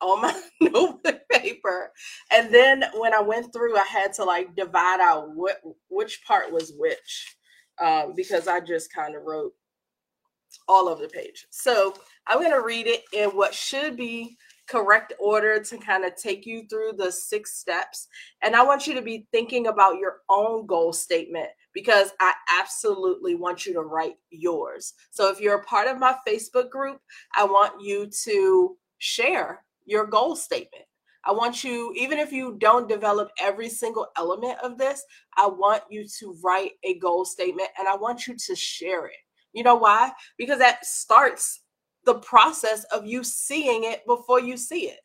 on 0.00 0.22
my 0.22 0.42
notebook 0.60 1.20
paper. 1.30 1.92
And 2.32 2.52
then 2.52 2.84
when 2.94 3.14
I 3.14 3.20
went 3.20 3.52
through, 3.52 3.76
I 3.76 3.84
had 3.84 4.12
to 4.14 4.24
like 4.24 4.54
divide 4.56 5.00
out 5.00 5.34
what 5.34 5.60
which 5.88 6.22
part 6.26 6.52
was 6.52 6.72
which 6.76 7.36
um, 7.80 8.14
because 8.16 8.48
I 8.48 8.60
just 8.60 8.92
kind 8.92 9.14
of 9.14 9.22
wrote 9.22 9.52
all 10.68 10.88
over 10.88 11.02
the 11.02 11.08
page. 11.08 11.46
So 11.50 11.94
I'm 12.26 12.40
going 12.40 12.52
to 12.52 12.62
read 12.62 12.86
it 12.86 13.02
in 13.12 13.30
what 13.30 13.54
should 13.54 13.96
be 13.96 14.36
correct 14.68 15.12
order 15.20 15.60
to 15.62 15.78
kind 15.78 16.04
of 16.04 16.16
take 16.16 16.44
you 16.44 16.66
through 16.68 16.92
the 16.96 17.12
six 17.12 17.58
steps. 17.58 18.08
And 18.42 18.56
I 18.56 18.64
want 18.64 18.86
you 18.86 18.94
to 18.94 19.02
be 19.02 19.26
thinking 19.32 19.68
about 19.68 19.98
your 19.98 20.18
own 20.28 20.66
goal 20.66 20.92
statement 20.92 21.48
because 21.76 22.12
I 22.20 22.32
absolutely 22.58 23.34
want 23.34 23.66
you 23.66 23.74
to 23.74 23.82
write 23.82 24.14
yours. 24.30 24.94
So 25.10 25.30
if 25.30 25.42
you're 25.42 25.58
a 25.58 25.64
part 25.64 25.88
of 25.88 25.98
my 25.98 26.16
Facebook 26.26 26.70
group, 26.70 27.02
I 27.36 27.44
want 27.44 27.82
you 27.82 28.10
to 28.24 28.78
share 28.96 29.62
your 29.84 30.06
goal 30.06 30.36
statement. 30.36 30.86
I 31.26 31.32
want 31.32 31.62
you, 31.62 31.92
even 31.94 32.18
if 32.18 32.32
you 32.32 32.56
don't 32.58 32.88
develop 32.88 33.28
every 33.38 33.68
single 33.68 34.06
element 34.16 34.58
of 34.62 34.78
this, 34.78 35.04
I 35.36 35.48
want 35.48 35.82
you 35.90 36.06
to 36.18 36.38
write 36.42 36.72
a 36.82 36.98
goal 36.98 37.26
statement 37.26 37.68
and 37.78 37.86
I 37.86 37.94
want 37.94 38.26
you 38.26 38.36
to 38.38 38.56
share 38.56 39.04
it. 39.08 39.16
You 39.52 39.62
know 39.62 39.76
why? 39.76 40.12
Because 40.38 40.58
that 40.60 40.86
starts 40.86 41.60
the 42.06 42.20
process 42.20 42.84
of 42.84 43.04
you 43.04 43.22
seeing 43.22 43.84
it 43.84 44.00
before 44.06 44.40
you 44.40 44.56
see 44.56 44.88
it, 44.88 45.00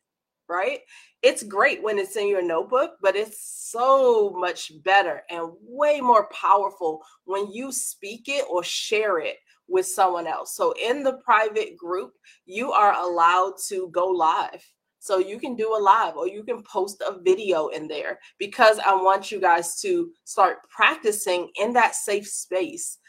right? 0.51 0.79
It's 1.23 1.43
great 1.43 1.81
when 1.81 1.97
it's 1.97 2.17
in 2.17 2.27
your 2.27 2.43
notebook, 2.43 2.97
but 3.01 3.15
it's 3.15 3.69
so 3.71 4.31
much 4.37 4.71
better 4.83 5.21
and 5.29 5.51
way 5.61 6.01
more 6.01 6.27
powerful 6.29 7.01
when 7.25 7.51
you 7.51 7.71
speak 7.71 8.23
it 8.27 8.45
or 8.49 8.63
share 8.63 9.19
it 9.19 9.37
with 9.67 9.85
someone 9.85 10.27
else. 10.27 10.55
So 10.55 10.73
in 10.73 11.03
the 11.03 11.19
private 11.23 11.77
group, 11.77 12.11
you 12.45 12.71
are 12.71 12.93
allowed 12.93 13.53
to 13.69 13.89
go 13.91 14.07
live. 14.07 14.63
So 14.99 15.17
you 15.17 15.39
can 15.39 15.55
do 15.55 15.75
a 15.75 15.81
live 15.81 16.15
or 16.15 16.27
you 16.27 16.43
can 16.43 16.61
post 16.63 17.01
a 17.01 17.19
video 17.23 17.69
in 17.69 17.87
there 17.87 18.19
because 18.37 18.77
I 18.79 18.93
want 18.93 19.31
you 19.31 19.39
guys 19.39 19.79
to 19.81 20.11
start 20.25 20.57
practicing 20.69 21.49
in 21.59 21.73
that 21.73 21.95
safe 21.95 22.27
space. 22.27 22.99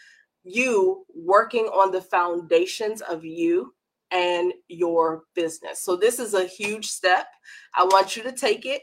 You 0.45 1.05
working 1.15 1.67
on 1.67 1.91
the 1.91 2.01
foundations 2.01 3.03
of 3.03 3.25
you 3.25 3.75
and 4.13 4.53
your 4.69 5.23
business. 5.35 5.83
So 5.83 5.97
this 5.97 6.19
is 6.19 6.35
a 6.35 6.45
huge 6.45 6.87
step. 6.87 7.27
I 7.75 7.85
want 7.85 8.17
you 8.17 8.23
to 8.25 8.33
take 8.33 8.67
it. 8.67 8.83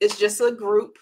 It's 0.00 0.18
just 0.18 0.40
a 0.40 0.52
group. 0.52 0.96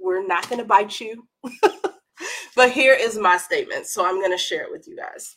We're 0.00 0.26
not 0.26 0.48
going 0.48 0.58
to 0.60 0.66
bite 0.66 1.00
you. 1.00 1.26
but 2.56 2.70
here 2.70 2.94
is 2.94 3.16
my 3.16 3.36
statement. 3.36 3.86
So 3.86 4.04
I'm 4.04 4.18
going 4.20 4.32
to 4.32 4.38
share 4.38 4.64
it 4.64 4.72
with 4.72 4.86
you 4.88 4.96
guys. 4.96 5.36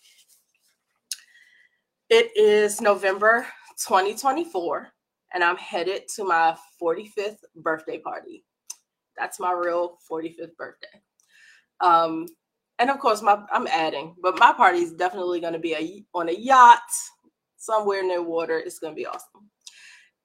It 2.10 2.32
is 2.36 2.82
November 2.82 3.46
2024, 3.86 4.88
and 5.34 5.44
I'm 5.44 5.58
headed 5.58 6.04
to 6.16 6.24
my 6.24 6.56
45th 6.82 7.38
birthday 7.56 8.00
party. 8.00 8.46
That's 9.18 9.40
my 9.40 9.52
real 9.52 9.98
45th 10.10 10.56
birthday. 10.58 11.02
Um, 11.82 12.28
and 12.80 12.90
of 12.90 13.00
course, 13.00 13.22
my 13.22 13.44
I'm 13.52 13.68
adding, 13.68 14.16
but 14.22 14.40
my 14.40 14.54
party 14.54 14.80
is 14.80 14.94
definitely 14.94 15.42
going 15.42 15.54
to 15.54 15.60
be 15.60 15.74
a, 15.74 16.06
on 16.18 16.30
a 16.30 16.34
yacht 16.34 16.80
somewhere 17.58 18.04
near 18.04 18.24
water. 18.24 18.58
It's 18.58 18.80
going 18.80 18.94
to 18.94 19.00
be 19.00 19.06
awesome. 19.06 19.50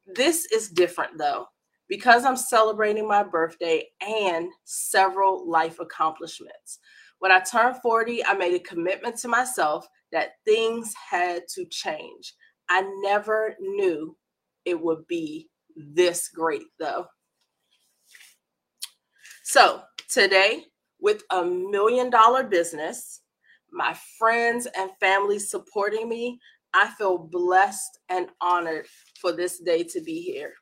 This 0.07 0.47
is 0.47 0.69
different 0.69 1.19
though, 1.19 1.47
because 1.89 2.25
I'm 2.25 2.37
celebrating 2.37 3.07
my 3.07 3.23
birthday 3.23 3.87
and 4.01 4.49
several 4.65 5.49
life 5.49 5.81
accomplishments. 5.81 6.79
When 7.19 7.33
I 7.33 7.41
turned 7.41 7.77
40, 7.83 8.25
I 8.25 8.35
made 8.35 8.55
a 8.55 8.61
commitment 8.61 9.17
to 9.19 9.29
myself 9.29 9.87
that 10.11 10.33
things 10.45 10.93
had 11.11 11.43
to 11.55 11.65
change. 11.67 12.35
I 12.69 12.83
never 13.03 13.55
knew 13.61 14.17
it 14.65 14.81
would 14.81 15.07
be 15.07 15.49
this 15.77 16.29
great 16.29 16.67
though. 16.79 17.07
So, 19.45 19.83
today, 20.09 20.65
with 21.01 21.23
a 21.31 21.45
million 21.45 22.11
dollar 22.11 22.45
business, 22.45 23.21
my 23.71 23.95
friends 24.19 24.67
and 24.77 24.91
family 25.01 25.39
supporting 25.39 26.09
me, 26.09 26.39
I 26.75 26.89
feel 26.97 27.19
blessed 27.19 27.99
and 28.09 28.29
honored 28.41 28.87
for 29.21 29.33
this 29.33 29.59
day 29.59 29.85
to 29.85 30.01
be 30.01 30.21
here. 30.21 30.55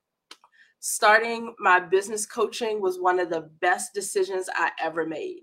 Starting 0.80 1.54
my 1.58 1.78
business 1.78 2.26
coaching 2.26 2.80
was 2.80 2.98
one 2.98 3.20
of 3.20 3.30
the 3.30 3.50
best 3.60 3.92
decisions 3.94 4.48
I 4.54 4.70
ever 4.80 5.06
made. 5.06 5.40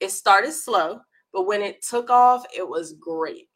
It 0.00 0.10
started 0.10 0.52
slow, 0.52 1.00
but 1.32 1.46
when 1.46 1.60
it 1.60 1.82
took 1.82 2.08
off, 2.08 2.46
it 2.56 2.66
was 2.66 2.94
great. 3.00 3.48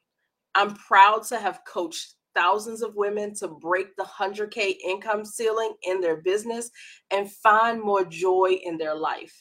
I'm 0.55 0.75
proud 0.75 1.23
to 1.29 1.38
have 1.38 1.61
coached 1.66 2.16
thousands 2.35 2.83
of 2.83 2.96
women 2.96 3.35
to 3.37 3.49
break 3.49 3.94
the 3.96 4.05
100K 4.05 4.77
income 4.85 5.25
ceiling 5.25 5.75
in 5.85 6.01
their 6.01 6.20
business 6.23 6.70
and 7.11 7.31
find 7.31 7.81
more 7.81 8.05
joy 8.05 8.59
in 8.64 8.77
their 8.77 8.94
life. 8.94 9.37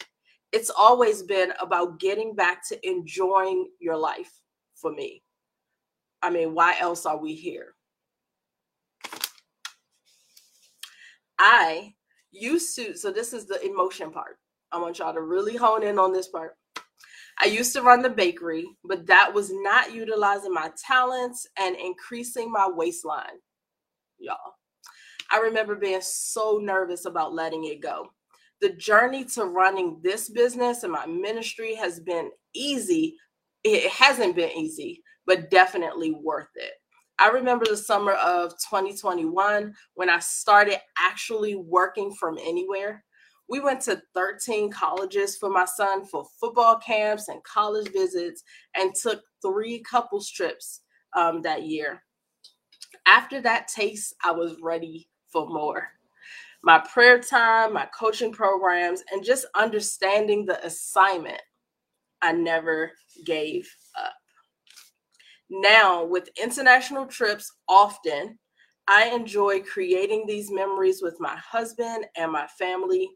It's 0.51 0.69
always 0.69 1.23
been 1.23 1.53
about 1.59 1.99
getting 1.99 2.35
back 2.35 2.67
to 2.69 2.87
enjoying 2.87 3.69
your 3.79 3.97
life 3.97 4.31
for 4.75 4.91
me. 4.91 5.23
I 6.21 6.29
mean, 6.29 6.53
why 6.53 6.77
else 6.79 7.05
are 7.05 7.17
we 7.17 7.33
here? 7.33 7.75
I 11.39 11.93
used 12.31 12.75
to, 12.75 12.95
so 12.97 13.11
this 13.11 13.33
is 13.33 13.45
the 13.45 13.65
emotion 13.65 14.11
part. 14.11 14.37
I 14.71 14.79
want 14.79 14.99
y'all 14.99 15.13
to 15.13 15.21
really 15.21 15.55
hone 15.55 15.83
in 15.83 15.97
on 15.97 16.11
this 16.11 16.27
part. 16.27 16.55
I 17.41 17.45
used 17.45 17.73
to 17.73 17.81
run 17.81 18.01
the 18.01 18.09
bakery, 18.09 18.67
but 18.83 19.07
that 19.07 19.33
was 19.33 19.49
not 19.51 19.93
utilizing 19.93 20.53
my 20.53 20.71
talents 20.85 21.47
and 21.57 21.75
increasing 21.77 22.51
my 22.51 22.67
waistline, 22.67 23.39
y'all. 24.17 24.55
I 25.31 25.39
remember 25.39 25.75
being 25.75 26.01
so 26.01 26.59
nervous 26.61 27.05
about 27.05 27.33
letting 27.33 27.63
it 27.65 27.81
go. 27.81 28.09
The 28.61 28.71
journey 28.71 29.23
to 29.35 29.45
running 29.45 30.01
this 30.03 30.29
business 30.29 30.83
and 30.83 30.91
my 30.91 31.05
ministry 31.05 31.75
has 31.75 32.01
been 32.01 32.29
easy. 32.53 33.15
It 33.63 33.89
hasn't 33.89 34.35
been 34.35 34.51
easy, 34.51 35.01
but 35.29 35.51
definitely 35.51 36.11
worth 36.11 36.49
it. 36.55 36.71
I 37.19 37.27
remember 37.27 37.65
the 37.65 37.77
summer 37.77 38.13
of 38.13 38.53
2021 38.67 39.75
when 39.93 40.09
I 40.09 40.17
started 40.17 40.79
actually 40.97 41.53
working 41.53 42.11
from 42.15 42.39
anywhere. 42.39 43.03
We 43.47 43.59
went 43.59 43.81
to 43.81 44.01
13 44.15 44.71
colleges 44.71 45.37
for 45.37 45.51
my 45.51 45.65
son 45.65 46.03
for 46.07 46.25
football 46.39 46.77
camps 46.77 47.27
and 47.27 47.43
college 47.43 47.91
visits 47.93 48.43
and 48.75 48.95
took 48.95 49.21
three 49.43 49.83
couple 49.83 50.19
trips 50.23 50.81
um, 51.15 51.43
that 51.43 51.61
year. 51.61 52.01
After 53.05 53.39
that 53.41 53.67
taste, 53.67 54.15
I 54.23 54.31
was 54.31 54.57
ready 54.63 55.09
for 55.31 55.47
more. 55.47 55.89
My 56.63 56.79
prayer 56.79 57.19
time, 57.19 57.73
my 57.73 57.87
coaching 57.97 58.31
programs, 58.31 59.03
and 59.11 59.23
just 59.23 59.45
understanding 59.55 60.47
the 60.47 60.65
assignment, 60.65 61.41
I 62.19 62.31
never 62.31 62.93
gave 63.23 63.71
up. 63.95 64.13
Now, 65.49 66.03
with 66.03 66.29
international 66.41 67.07
trips 67.07 67.51
often, 67.67 68.37
I 68.87 69.09
enjoy 69.09 69.61
creating 69.61 70.25
these 70.27 70.51
memories 70.51 71.01
with 71.01 71.15
my 71.19 71.35
husband 71.37 72.05
and 72.15 72.31
my 72.31 72.47
family. 72.47 73.09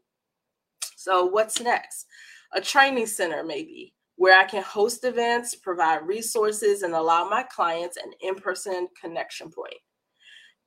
So, 0.96 1.26
what's 1.26 1.60
next? 1.60 2.06
A 2.52 2.60
training 2.60 3.06
center, 3.06 3.44
maybe, 3.44 3.94
where 4.16 4.38
I 4.38 4.44
can 4.44 4.62
host 4.62 5.04
events, 5.04 5.54
provide 5.54 6.06
resources, 6.06 6.82
and 6.82 6.94
allow 6.94 7.28
my 7.28 7.42
clients 7.44 7.96
an 7.96 8.12
in 8.20 8.36
person 8.36 8.88
connection 9.00 9.50
point. 9.50 9.74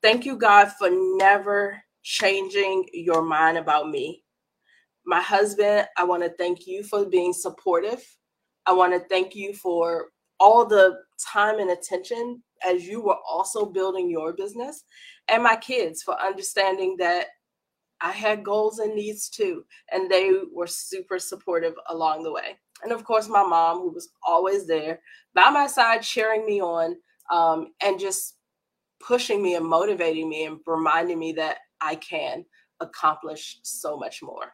Thank 0.01 0.25
you, 0.25 0.37
God, 0.37 0.71
for 0.77 0.89
never 0.91 1.81
changing 2.03 2.85
your 2.93 3.21
mind 3.21 3.57
about 3.57 3.89
me. 3.89 4.23
My 5.05 5.21
husband, 5.21 5.87
I 5.97 6.03
want 6.03 6.23
to 6.23 6.29
thank 6.37 6.67
you 6.67 6.83
for 6.83 7.05
being 7.05 7.33
supportive. 7.33 8.05
I 8.65 8.73
want 8.73 8.93
to 8.93 9.07
thank 9.07 9.35
you 9.35 9.53
for 9.53 10.07
all 10.39 10.65
the 10.65 10.97
time 11.17 11.59
and 11.59 11.71
attention 11.71 12.41
as 12.67 12.85
you 12.85 13.01
were 13.01 13.17
also 13.27 13.65
building 13.65 14.09
your 14.09 14.33
business 14.33 14.83
and 15.27 15.43
my 15.43 15.55
kids 15.55 16.03
for 16.03 16.19
understanding 16.19 16.95
that 16.97 17.27
I 17.99 18.11
had 18.11 18.43
goals 18.43 18.79
and 18.79 18.95
needs 18.95 19.29
too 19.29 19.65
and 19.91 20.09
they 20.09 20.31
were 20.53 20.67
super 20.67 21.19
supportive 21.19 21.73
along 21.89 22.23
the 22.23 22.31
way. 22.31 22.57
And 22.83 22.91
of 22.91 23.03
course 23.03 23.27
my 23.27 23.43
mom 23.43 23.79
who 23.79 23.89
was 23.89 24.09
always 24.25 24.67
there 24.67 24.99
by 25.33 25.49
my 25.49 25.67
side 25.67 26.01
cheering 26.01 26.45
me 26.45 26.61
on 26.61 26.95
um, 27.31 27.73
and 27.81 27.99
just 27.99 28.35
pushing 28.99 29.41
me 29.41 29.55
and 29.55 29.65
motivating 29.65 30.29
me 30.29 30.45
and 30.45 30.59
reminding 30.65 31.19
me 31.19 31.33
that 31.33 31.57
I 31.81 31.95
can 31.95 32.45
accomplish 32.79 33.59
so 33.63 33.97
much 33.97 34.21
more 34.21 34.53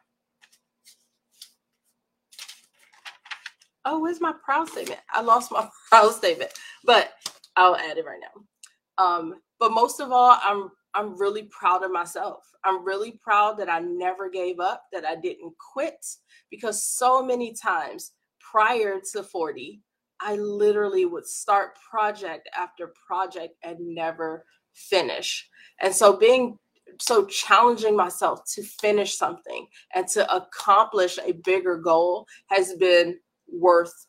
oh, 3.84 4.00
where's 4.00 4.20
my 4.20 4.32
proud 4.44 4.68
statement? 4.68 5.00
I 5.12 5.20
lost 5.22 5.52
my 5.52 5.68
proud 5.90 6.12
statement, 6.12 6.52
but 6.84 7.12
I'll 7.56 7.76
add 7.76 7.98
it 7.98 8.04
right 8.04 8.20
now. 8.20 9.04
Um, 9.04 9.34
but 9.58 9.72
most 9.72 10.00
of 10.00 10.12
all, 10.12 10.38
I'm 10.42 10.70
I'm 10.94 11.18
really 11.18 11.44
proud 11.44 11.82
of 11.82 11.90
myself. 11.90 12.44
I'm 12.64 12.84
really 12.84 13.18
proud 13.22 13.58
that 13.58 13.68
I 13.68 13.80
never 13.80 14.30
gave 14.30 14.60
up, 14.60 14.84
that 14.92 15.04
I 15.04 15.16
didn't 15.16 15.52
quit, 15.58 16.06
because 16.50 16.84
so 16.84 17.22
many 17.22 17.52
times 17.52 18.12
prior 18.40 19.00
to 19.12 19.22
40, 19.24 19.80
I 20.20 20.36
literally 20.36 21.04
would 21.04 21.26
start 21.26 21.76
project 21.90 22.48
after 22.56 22.92
project 23.06 23.54
and 23.64 23.76
never 23.80 24.44
finish. 24.72 25.48
And 25.82 25.92
so 25.92 26.16
being 26.16 26.58
so 27.00 27.26
challenging 27.26 27.96
myself 27.96 28.40
to 28.54 28.62
finish 28.62 29.16
something 29.16 29.66
and 29.94 30.06
to 30.08 30.32
accomplish 30.34 31.18
a 31.18 31.32
bigger 31.32 31.76
goal 31.76 32.26
has 32.48 32.74
been 32.74 33.18
worth 33.48 34.06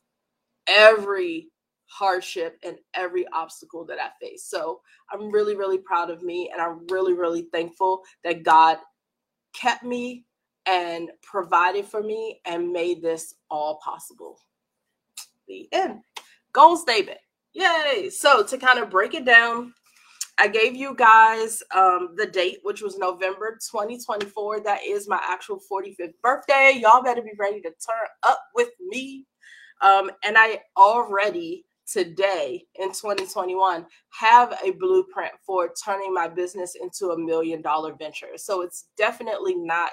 every 0.67 1.49
hardship 1.87 2.57
and 2.63 2.77
every 2.93 3.25
obstacle 3.33 3.85
that 3.85 3.99
I 3.99 4.09
faced. 4.19 4.49
So 4.49 4.81
I'm 5.11 5.31
really, 5.31 5.55
really 5.55 5.77
proud 5.77 6.09
of 6.09 6.23
me. 6.23 6.49
And 6.51 6.61
I'm 6.61 6.85
really, 6.87 7.13
really 7.13 7.43
thankful 7.51 8.03
that 8.23 8.43
God 8.43 8.77
kept 9.53 9.83
me 9.83 10.25
and 10.65 11.09
provided 11.21 11.85
for 11.85 12.01
me 12.01 12.41
and 12.45 12.73
made 12.73 13.01
this 13.01 13.35
all 13.49 13.79
possible. 13.83 14.39
The 15.47 15.69
end. 15.71 16.01
Goal 16.53 16.75
statement. 16.75 17.19
Yay. 17.53 18.09
So 18.09 18.43
to 18.43 18.57
kind 18.57 18.79
of 18.79 18.89
break 18.89 19.13
it 19.13 19.25
down, 19.25 19.73
I 20.37 20.47
gave 20.47 20.75
you 20.75 20.95
guys 20.95 21.63
um, 21.73 22.09
the 22.15 22.25
date, 22.25 22.59
which 22.63 22.81
was 22.81 22.97
November 22.97 23.57
2024. 23.71 24.61
That 24.61 24.83
is 24.85 25.07
my 25.07 25.19
actual 25.23 25.61
45th 25.71 26.13
birthday. 26.21 26.77
Y'all 26.81 27.03
better 27.03 27.21
be 27.21 27.31
ready 27.39 27.61
to 27.61 27.69
turn 27.69 28.07
up 28.27 28.41
with 28.53 28.69
me. 28.85 29.25
Um, 29.81 30.11
and 30.23 30.37
I 30.37 30.61
already 30.77 31.65
today 31.87 32.65
in 32.75 32.89
2021 32.89 33.85
have 34.19 34.57
a 34.63 34.71
blueprint 34.71 35.33
for 35.45 35.71
turning 35.83 36.13
my 36.13 36.27
business 36.27 36.75
into 36.81 37.11
a 37.11 37.17
million 37.17 37.61
dollar 37.61 37.93
venture. 37.93 38.37
So 38.37 38.61
it's 38.61 38.89
definitely 38.97 39.55
not 39.55 39.91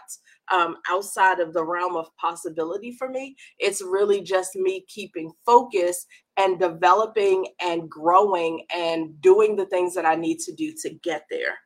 um, 0.50 0.76
outside 0.90 1.40
of 1.40 1.52
the 1.52 1.64
realm 1.64 1.96
of 1.96 2.14
possibility 2.16 2.96
for 2.98 3.08
me. 3.08 3.36
It's 3.58 3.82
really 3.82 4.22
just 4.22 4.56
me 4.56 4.84
keeping 4.88 5.30
focus 5.44 6.06
and 6.36 6.58
developing 6.58 7.46
and 7.60 7.88
growing 7.88 8.64
and 8.74 9.20
doing 9.20 9.56
the 9.56 9.66
things 9.66 9.94
that 9.94 10.06
I 10.06 10.14
need 10.14 10.38
to 10.40 10.54
do 10.54 10.72
to 10.82 10.90
get 11.02 11.24
there. 11.30 11.58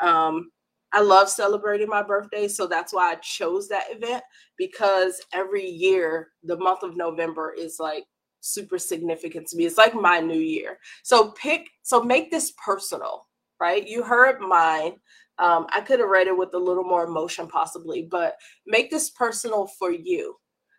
Um, 0.00 0.50
I 0.92 1.00
love 1.00 1.30
celebrating 1.30 1.88
my 1.88 2.02
birthday, 2.02 2.48
so 2.48 2.66
that's 2.66 2.92
why 2.92 3.12
I 3.12 3.14
chose 3.16 3.68
that 3.68 3.86
event 3.90 4.22
because 4.58 5.22
every 5.32 5.66
year 5.66 6.28
the 6.42 6.58
month 6.58 6.82
of 6.82 6.96
November 6.96 7.54
is 7.58 7.76
like 7.80 8.04
super 8.40 8.78
significant 8.78 9.46
to 9.48 9.56
me. 9.56 9.64
It's 9.64 9.78
like 9.78 9.94
my 9.94 10.20
new 10.20 10.38
year. 10.38 10.78
So 11.02 11.30
pick, 11.30 11.68
so 11.82 12.02
make 12.02 12.30
this 12.30 12.52
personal, 12.62 13.26
right? 13.58 13.86
You 13.86 14.02
heard 14.02 14.40
mine. 14.40 14.96
Um, 15.38 15.66
I 15.70 15.80
could 15.80 16.00
have 16.00 16.08
read 16.08 16.26
it 16.26 16.36
with 16.36 16.54
a 16.54 16.58
little 16.58 16.84
more 16.84 17.04
emotion, 17.04 17.48
possibly, 17.48 18.06
but 18.10 18.36
make 18.66 18.90
this 18.90 19.10
personal 19.10 19.66
for 19.66 19.90
you. 19.90 20.36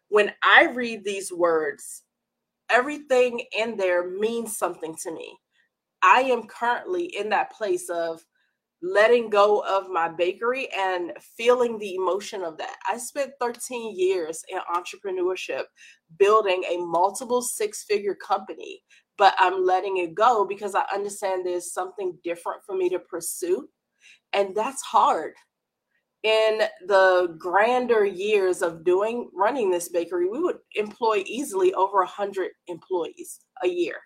When 0.09 0.31
I 0.43 0.67
read 0.73 1.03
these 1.03 1.33
words, 1.33 2.03
everything 2.69 3.43
in 3.57 3.77
there 3.77 4.09
means 4.09 4.57
something 4.57 4.95
to 5.03 5.11
me. 5.11 5.37
I 6.01 6.21
am 6.21 6.43
currently 6.43 7.05
in 7.17 7.29
that 7.29 7.51
place 7.51 7.89
of 7.89 8.23
letting 8.83 9.29
go 9.29 9.63
of 9.65 9.89
my 9.89 10.09
bakery 10.09 10.67
and 10.77 11.13
feeling 11.37 11.79
the 11.79 11.95
emotion 11.95 12.43
of 12.43 12.57
that. 12.57 12.75
I 12.87 12.97
spent 12.97 13.31
13 13.39 13.97
years 13.97 14.43
in 14.49 14.59
entrepreneurship 14.75 15.63
building 16.19 16.63
a 16.69 16.77
multiple 16.77 17.41
six 17.41 17.85
figure 17.85 18.15
company, 18.15 18.83
but 19.17 19.33
I'm 19.39 19.63
letting 19.65 19.97
it 19.97 20.13
go 20.13 20.45
because 20.45 20.75
I 20.75 20.83
understand 20.93 21.45
there's 21.45 21.73
something 21.73 22.17
different 22.25 22.61
for 22.65 22.75
me 22.75 22.89
to 22.89 22.99
pursue. 22.99 23.69
And 24.33 24.55
that's 24.55 24.81
hard. 24.81 25.33
In 26.23 26.61
the 26.87 27.35
grander 27.37 28.05
years 28.05 28.61
of 28.61 28.85
doing 28.85 29.29
running 29.33 29.69
this 29.69 29.89
bakery, 29.89 30.29
we 30.29 30.39
would 30.39 30.57
employ 30.75 31.23
easily 31.25 31.73
over 31.73 31.97
100 31.97 32.51
employees 32.67 33.41
a 33.61 33.67
year 33.67 33.97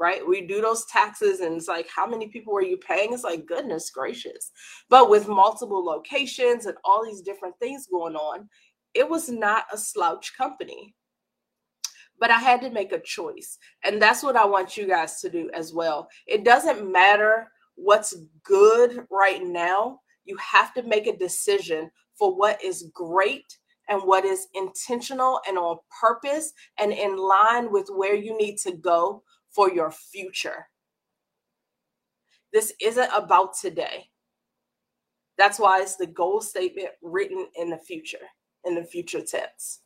right? 0.00 0.26
We 0.26 0.40
do 0.40 0.62
those 0.62 0.86
taxes 0.86 1.40
and 1.40 1.54
it's 1.54 1.68
like, 1.68 1.86
how 1.94 2.06
many 2.06 2.28
people 2.28 2.56
are 2.56 2.62
you 2.62 2.78
paying? 2.78 3.12
It's 3.12 3.22
like, 3.22 3.46
goodness 3.46 3.90
gracious. 3.90 4.50
But 4.88 5.10
with 5.10 5.28
multiple 5.28 5.84
locations 5.84 6.64
and 6.64 6.76
all 6.84 7.04
these 7.04 7.20
different 7.20 7.54
things 7.60 7.86
going 7.92 8.16
on, 8.16 8.48
it 8.94 9.08
was 9.08 9.28
not 9.28 9.66
a 9.70 9.76
slouch 9.76 10.32
company. 10.36 10.94
But 12.18 12.30
I 12.30 12.38
had 12.38 12.62
to 12.62 12.70
make 12.70 12.92
a 12.92 13.00
choice. 13.00 13.58
And 13.84 14.00
that's 14.00 14.22
what 14.22 14.36
I 14.36 14.46
want 14.46 14.76
you 14.76 14.88
guys 14.88 15.20
to 15.20 15.28
do 15.28 15.50
as 15.52 15.74
well. 15.74 16.08
It 16.26 16.44
doesn't 16.44 16.90
matter 16.90 17.48
what's 17.82 18.14
good 18.44 19.06
right 19.10 19.42
now, 19.42 20.00
you 20.24 20.36
have 20.36 20.74
to 20.74 20.82
make 20.82 21.06
a 21.06 21.16
decision 21.16 21.90
for 22.18 22.36
what 22.36 22.62
is 22.62 22.90
great 22.94 23.58
and 23.88 24.02
what 24.02 24.24
is 24.24 24.46
intentional 24.54 25.40
and 25.48 25.58
on 25.58 25.78
purpose 26.00 26.52
and 26.78 26.92
in 26.92 27.16
line 27.16 27.72
with 27.72 27.88
where 27.88 28.14
you 28.14 28.36
need 28.36 28.56
to 28.58 28.72
go 28.72 29.22
for 29.50 29.72
your 29.72 29.90
future. 29.90 30.66
This 32.52 32.72
isn't 32.80 33.10
about 33.14 33.56
today. 33.58 34.10
That's 35.38 35.58
why 35.58 35.80
it's 35.80 35.96
the 35.96 36.06
goal 36.06 36.40
statement 36.40 36.90
written 37.02 37.46
in 37.56 37.70
the 37.70 37.78
future, 37.78 38.18
in 38.64 38.74
the 38.74 38.84
future 38.84 39.22
tense. 39.22 39.80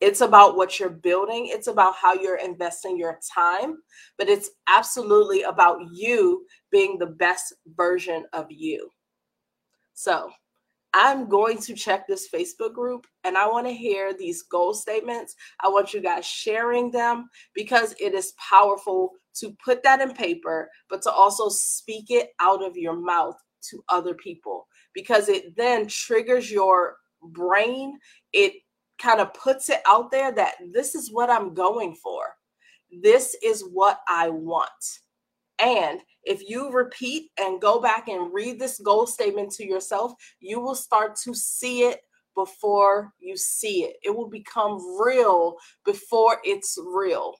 It's 0.00 0.20
about 0.20 0.56
what 0.56 0.78
you're 0.78 0.90
building, 0.90 1.48
it's 1.48 1.66
about 1.66 1.94
how 1.96 2.14
you're 2.14 2.38
investing 2.38 2.96
your 2.96 3.18
time, 3.34 3.78
but 4.16 4.28
it's 4.28 4.50
absolutely 4.68 5.42
about 5.42 5.78
you 5.92 6.46
being 6.70 6.98
the 6.98 7.06
best 7.06 7.54
version 7.76 8.24
of 8.32 8.46
you. 8.48 8.90
So, 9.94 10.30
I'm 10.94 11.28
going 11.28 11.58
to 11.58 11.74
check 11.74 12.06
this 12.06 12.28
Facebook 12.32 12.72
group 12.72 13.06
and 13.24 13.36
I 13.36 13.46
want 13.46 13.66
to 13.66 13.72
hear 13.72 14.14
these 14.14 14.42
goal 14.42 14.72
statements. 14.72 15.34
I 15.62 15.68
want 15.68 15.92
you 15.92 16.00
guys 16.00 16.24
sharing 16.24 16.90
them 16.90 17.28
because 17.54 17.94
it 18.00 18.14
is 18.14 18.32
powerful 18.38 19.12
to 19.36 19.54
put 19.62 19.82
that 19.82 20.00
in 20.00 20.12
paper, 20.14 20.70
but 20.88 21.02
to 21.02 21.10
also 21.10 21.48
speak 21.50 22.06
it 22.08 22.30
out 22.40 22.64
of 22.64 22.76
your 22.76 22.96
mouth 22.96 23.36
to 23.70 23.82
other 23.88 24.14
people 24.14 24.66
because 24.94 25.28
it 25.28 25.56
then 25.56 25.86
triggers 25.88 26.50
your 26.50 26.96
brain. 27.22 27.98
It 28.32 28.54
kind 28.98 29.20
of 29.20 29.34
puts 29.34 29.70
it 29.70 29.80
out 29.86 30.10
there 30.10 30.32
that 30.32 30.54
this 30.72 30.94
is 30.94 31.12
what 31.12 31.30
I'm 31.30 31.54
going 31.54 31.94
for. 31.94 32.22
This 33.02 33.36
is 33.42 33.62
what 33.72 34.00
I 34.08 34.28
want. 34.30 34.70
And 35.58 36.00
if 36.24 36.48
you 36.48 36.70
repeat 36.70 37.30
and 37.38 37.60
go 37.60 37.80
back 37.80 38.08
and 38.08 38.32
read 38.32 38.58
this 38.58 38.78
goal 38.78 39.06
statement 39.06 39.50
to 39.52 39.66
yourself, 39.66 40.12
you 40.40 40.60
will 40.60 40.74
start 40.74 41.16
to 41.24 41.34
see 41.34 41.80
it 41.82 42.00
before 42.34 43.12
you 43.18 43.36
see 43.36 43.84
it. 43.84 43.96
It 44.02 44.14
will 44.14 44.28
become 44.28 44.78
real 45.00 45.56
before 45.84 46.38
it's 46.44 46.78
real. 46.94 47.34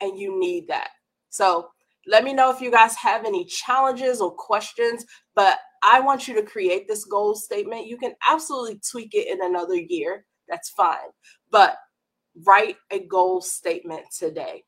And 0.00 0.18
you 0.18 0.38
need 0.38 0.66
that. 0.68 0.88
So 1.28 1.68
let 2.06 2.24
me 2.24 2.32
know 2.32 2.50
if 2.50 2.60
you 2.60 2.70
guys 2.70 2.96
have 2.96 3.24
any 3.24 3.44
challenges 3.44 4.20
or 4.20 4.32
questions, 4.32 5.04
but 5.34 5.58
I 5.84 6.00
want 6.00 6.26
you 6.26 6.34
to 6.34 6.42
create 6.42 6.88
this 6.88 7.04
goal 7.04 7.34
statement. 7.36 7.86
You 7.86 7.96
can 7.96 8.14
absolutely 8.28 8.80
tweak 8.90 9.14
it 9.14 9.28
in 9.28 9.38
another 9.42 9.76
year. 9.76 10.24
That's 10.50 10.68
fine. 10.70 11.10
But 11.50 11.76
write 12.44 12.76
a 12.90 13.00
goal 13.06 13.40
statement 13.40 14.04
today. 14.16 14.64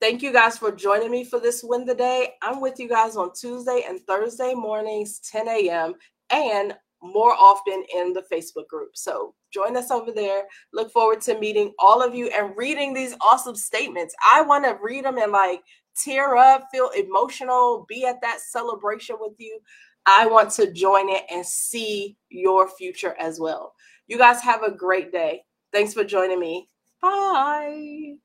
Thank 0.00 0.22
you 0.22 0.32
guys 0.32 0.58
for 0.58 0.70
joining 0.70 1.10
me 1.10 1.24
for 1.24 1.40
this 1.40 1.64
win 1.64 1.84
the 1.84 1.94
day. 1.94 2.34
I'm 2.42 2.60
with 2.60 2.78
you 2.78 2.88
guys 2.88 3.16
on 3.16 3.32
Tuesday 3.34 3.84
and 3.88 4.00
Thursday 4.02 4.54
mornings, 4.54 5.20
10 5.20 5.48
a.m., 5.48 5.94
and 6.30 6.74
more 7.02 7.32
often 7.32 7.84
in 7.94 8.12
the 8.12 8.24
Facebook 8.32 8.68
group. 8.68 8.90
So 8.94 9.34
join 9.52 9.76
us 9.76 9.90
over 9.90 10.12
there. 10.12 10.44
Look 10.72 10.92
forward 10.92 11.20
to 11.22 11.38
meeting 11.38 11.72
all 11.78 12.02
of 12.02 12.14
you 12.14 12.28
and 12.28 12.56
reading 12.56 12.92
these 12.92 13.14
awesome 13.20 13.56
statements. 13.56 14.14
I 14.32 14.42
want 14.42 14.64
to 14.64 14.78
read 14.82 15.04
them 15.04 15.18
and 15.18 15.32
like 15.32 15.62
tear 15.96 16.36
up, 16.36 16.66
feel 16.72 16.90
emotional, 16.90 17.86
be 17.88 18.04
at 18.04 18.20
that 18.22 18.40
celebration 18.40 19.16
with 19.20 19.34
you. 19.38 19.58
I 20.06 20.26
want 20.26 20.50
to 20.52 20.72
join 20.72 21.08
it 21.08 21.24
and 21.30 21.44
see 21.44 22.16
your 22.30 22.68
future 22.68 23.14
as 23.18 23.38
well. 23.40 23.74
You 24.08 24.18
guys 24.18 24.42
have 24.42 24.62
a 24.62 24.70
great 24.72 25.12
day. 25.12 25.44
Thanks 25.72 25.94
for 25.94 26.04
joining 26.04 26.40
me. 26.40 26.68
Bye. 27.02 28.16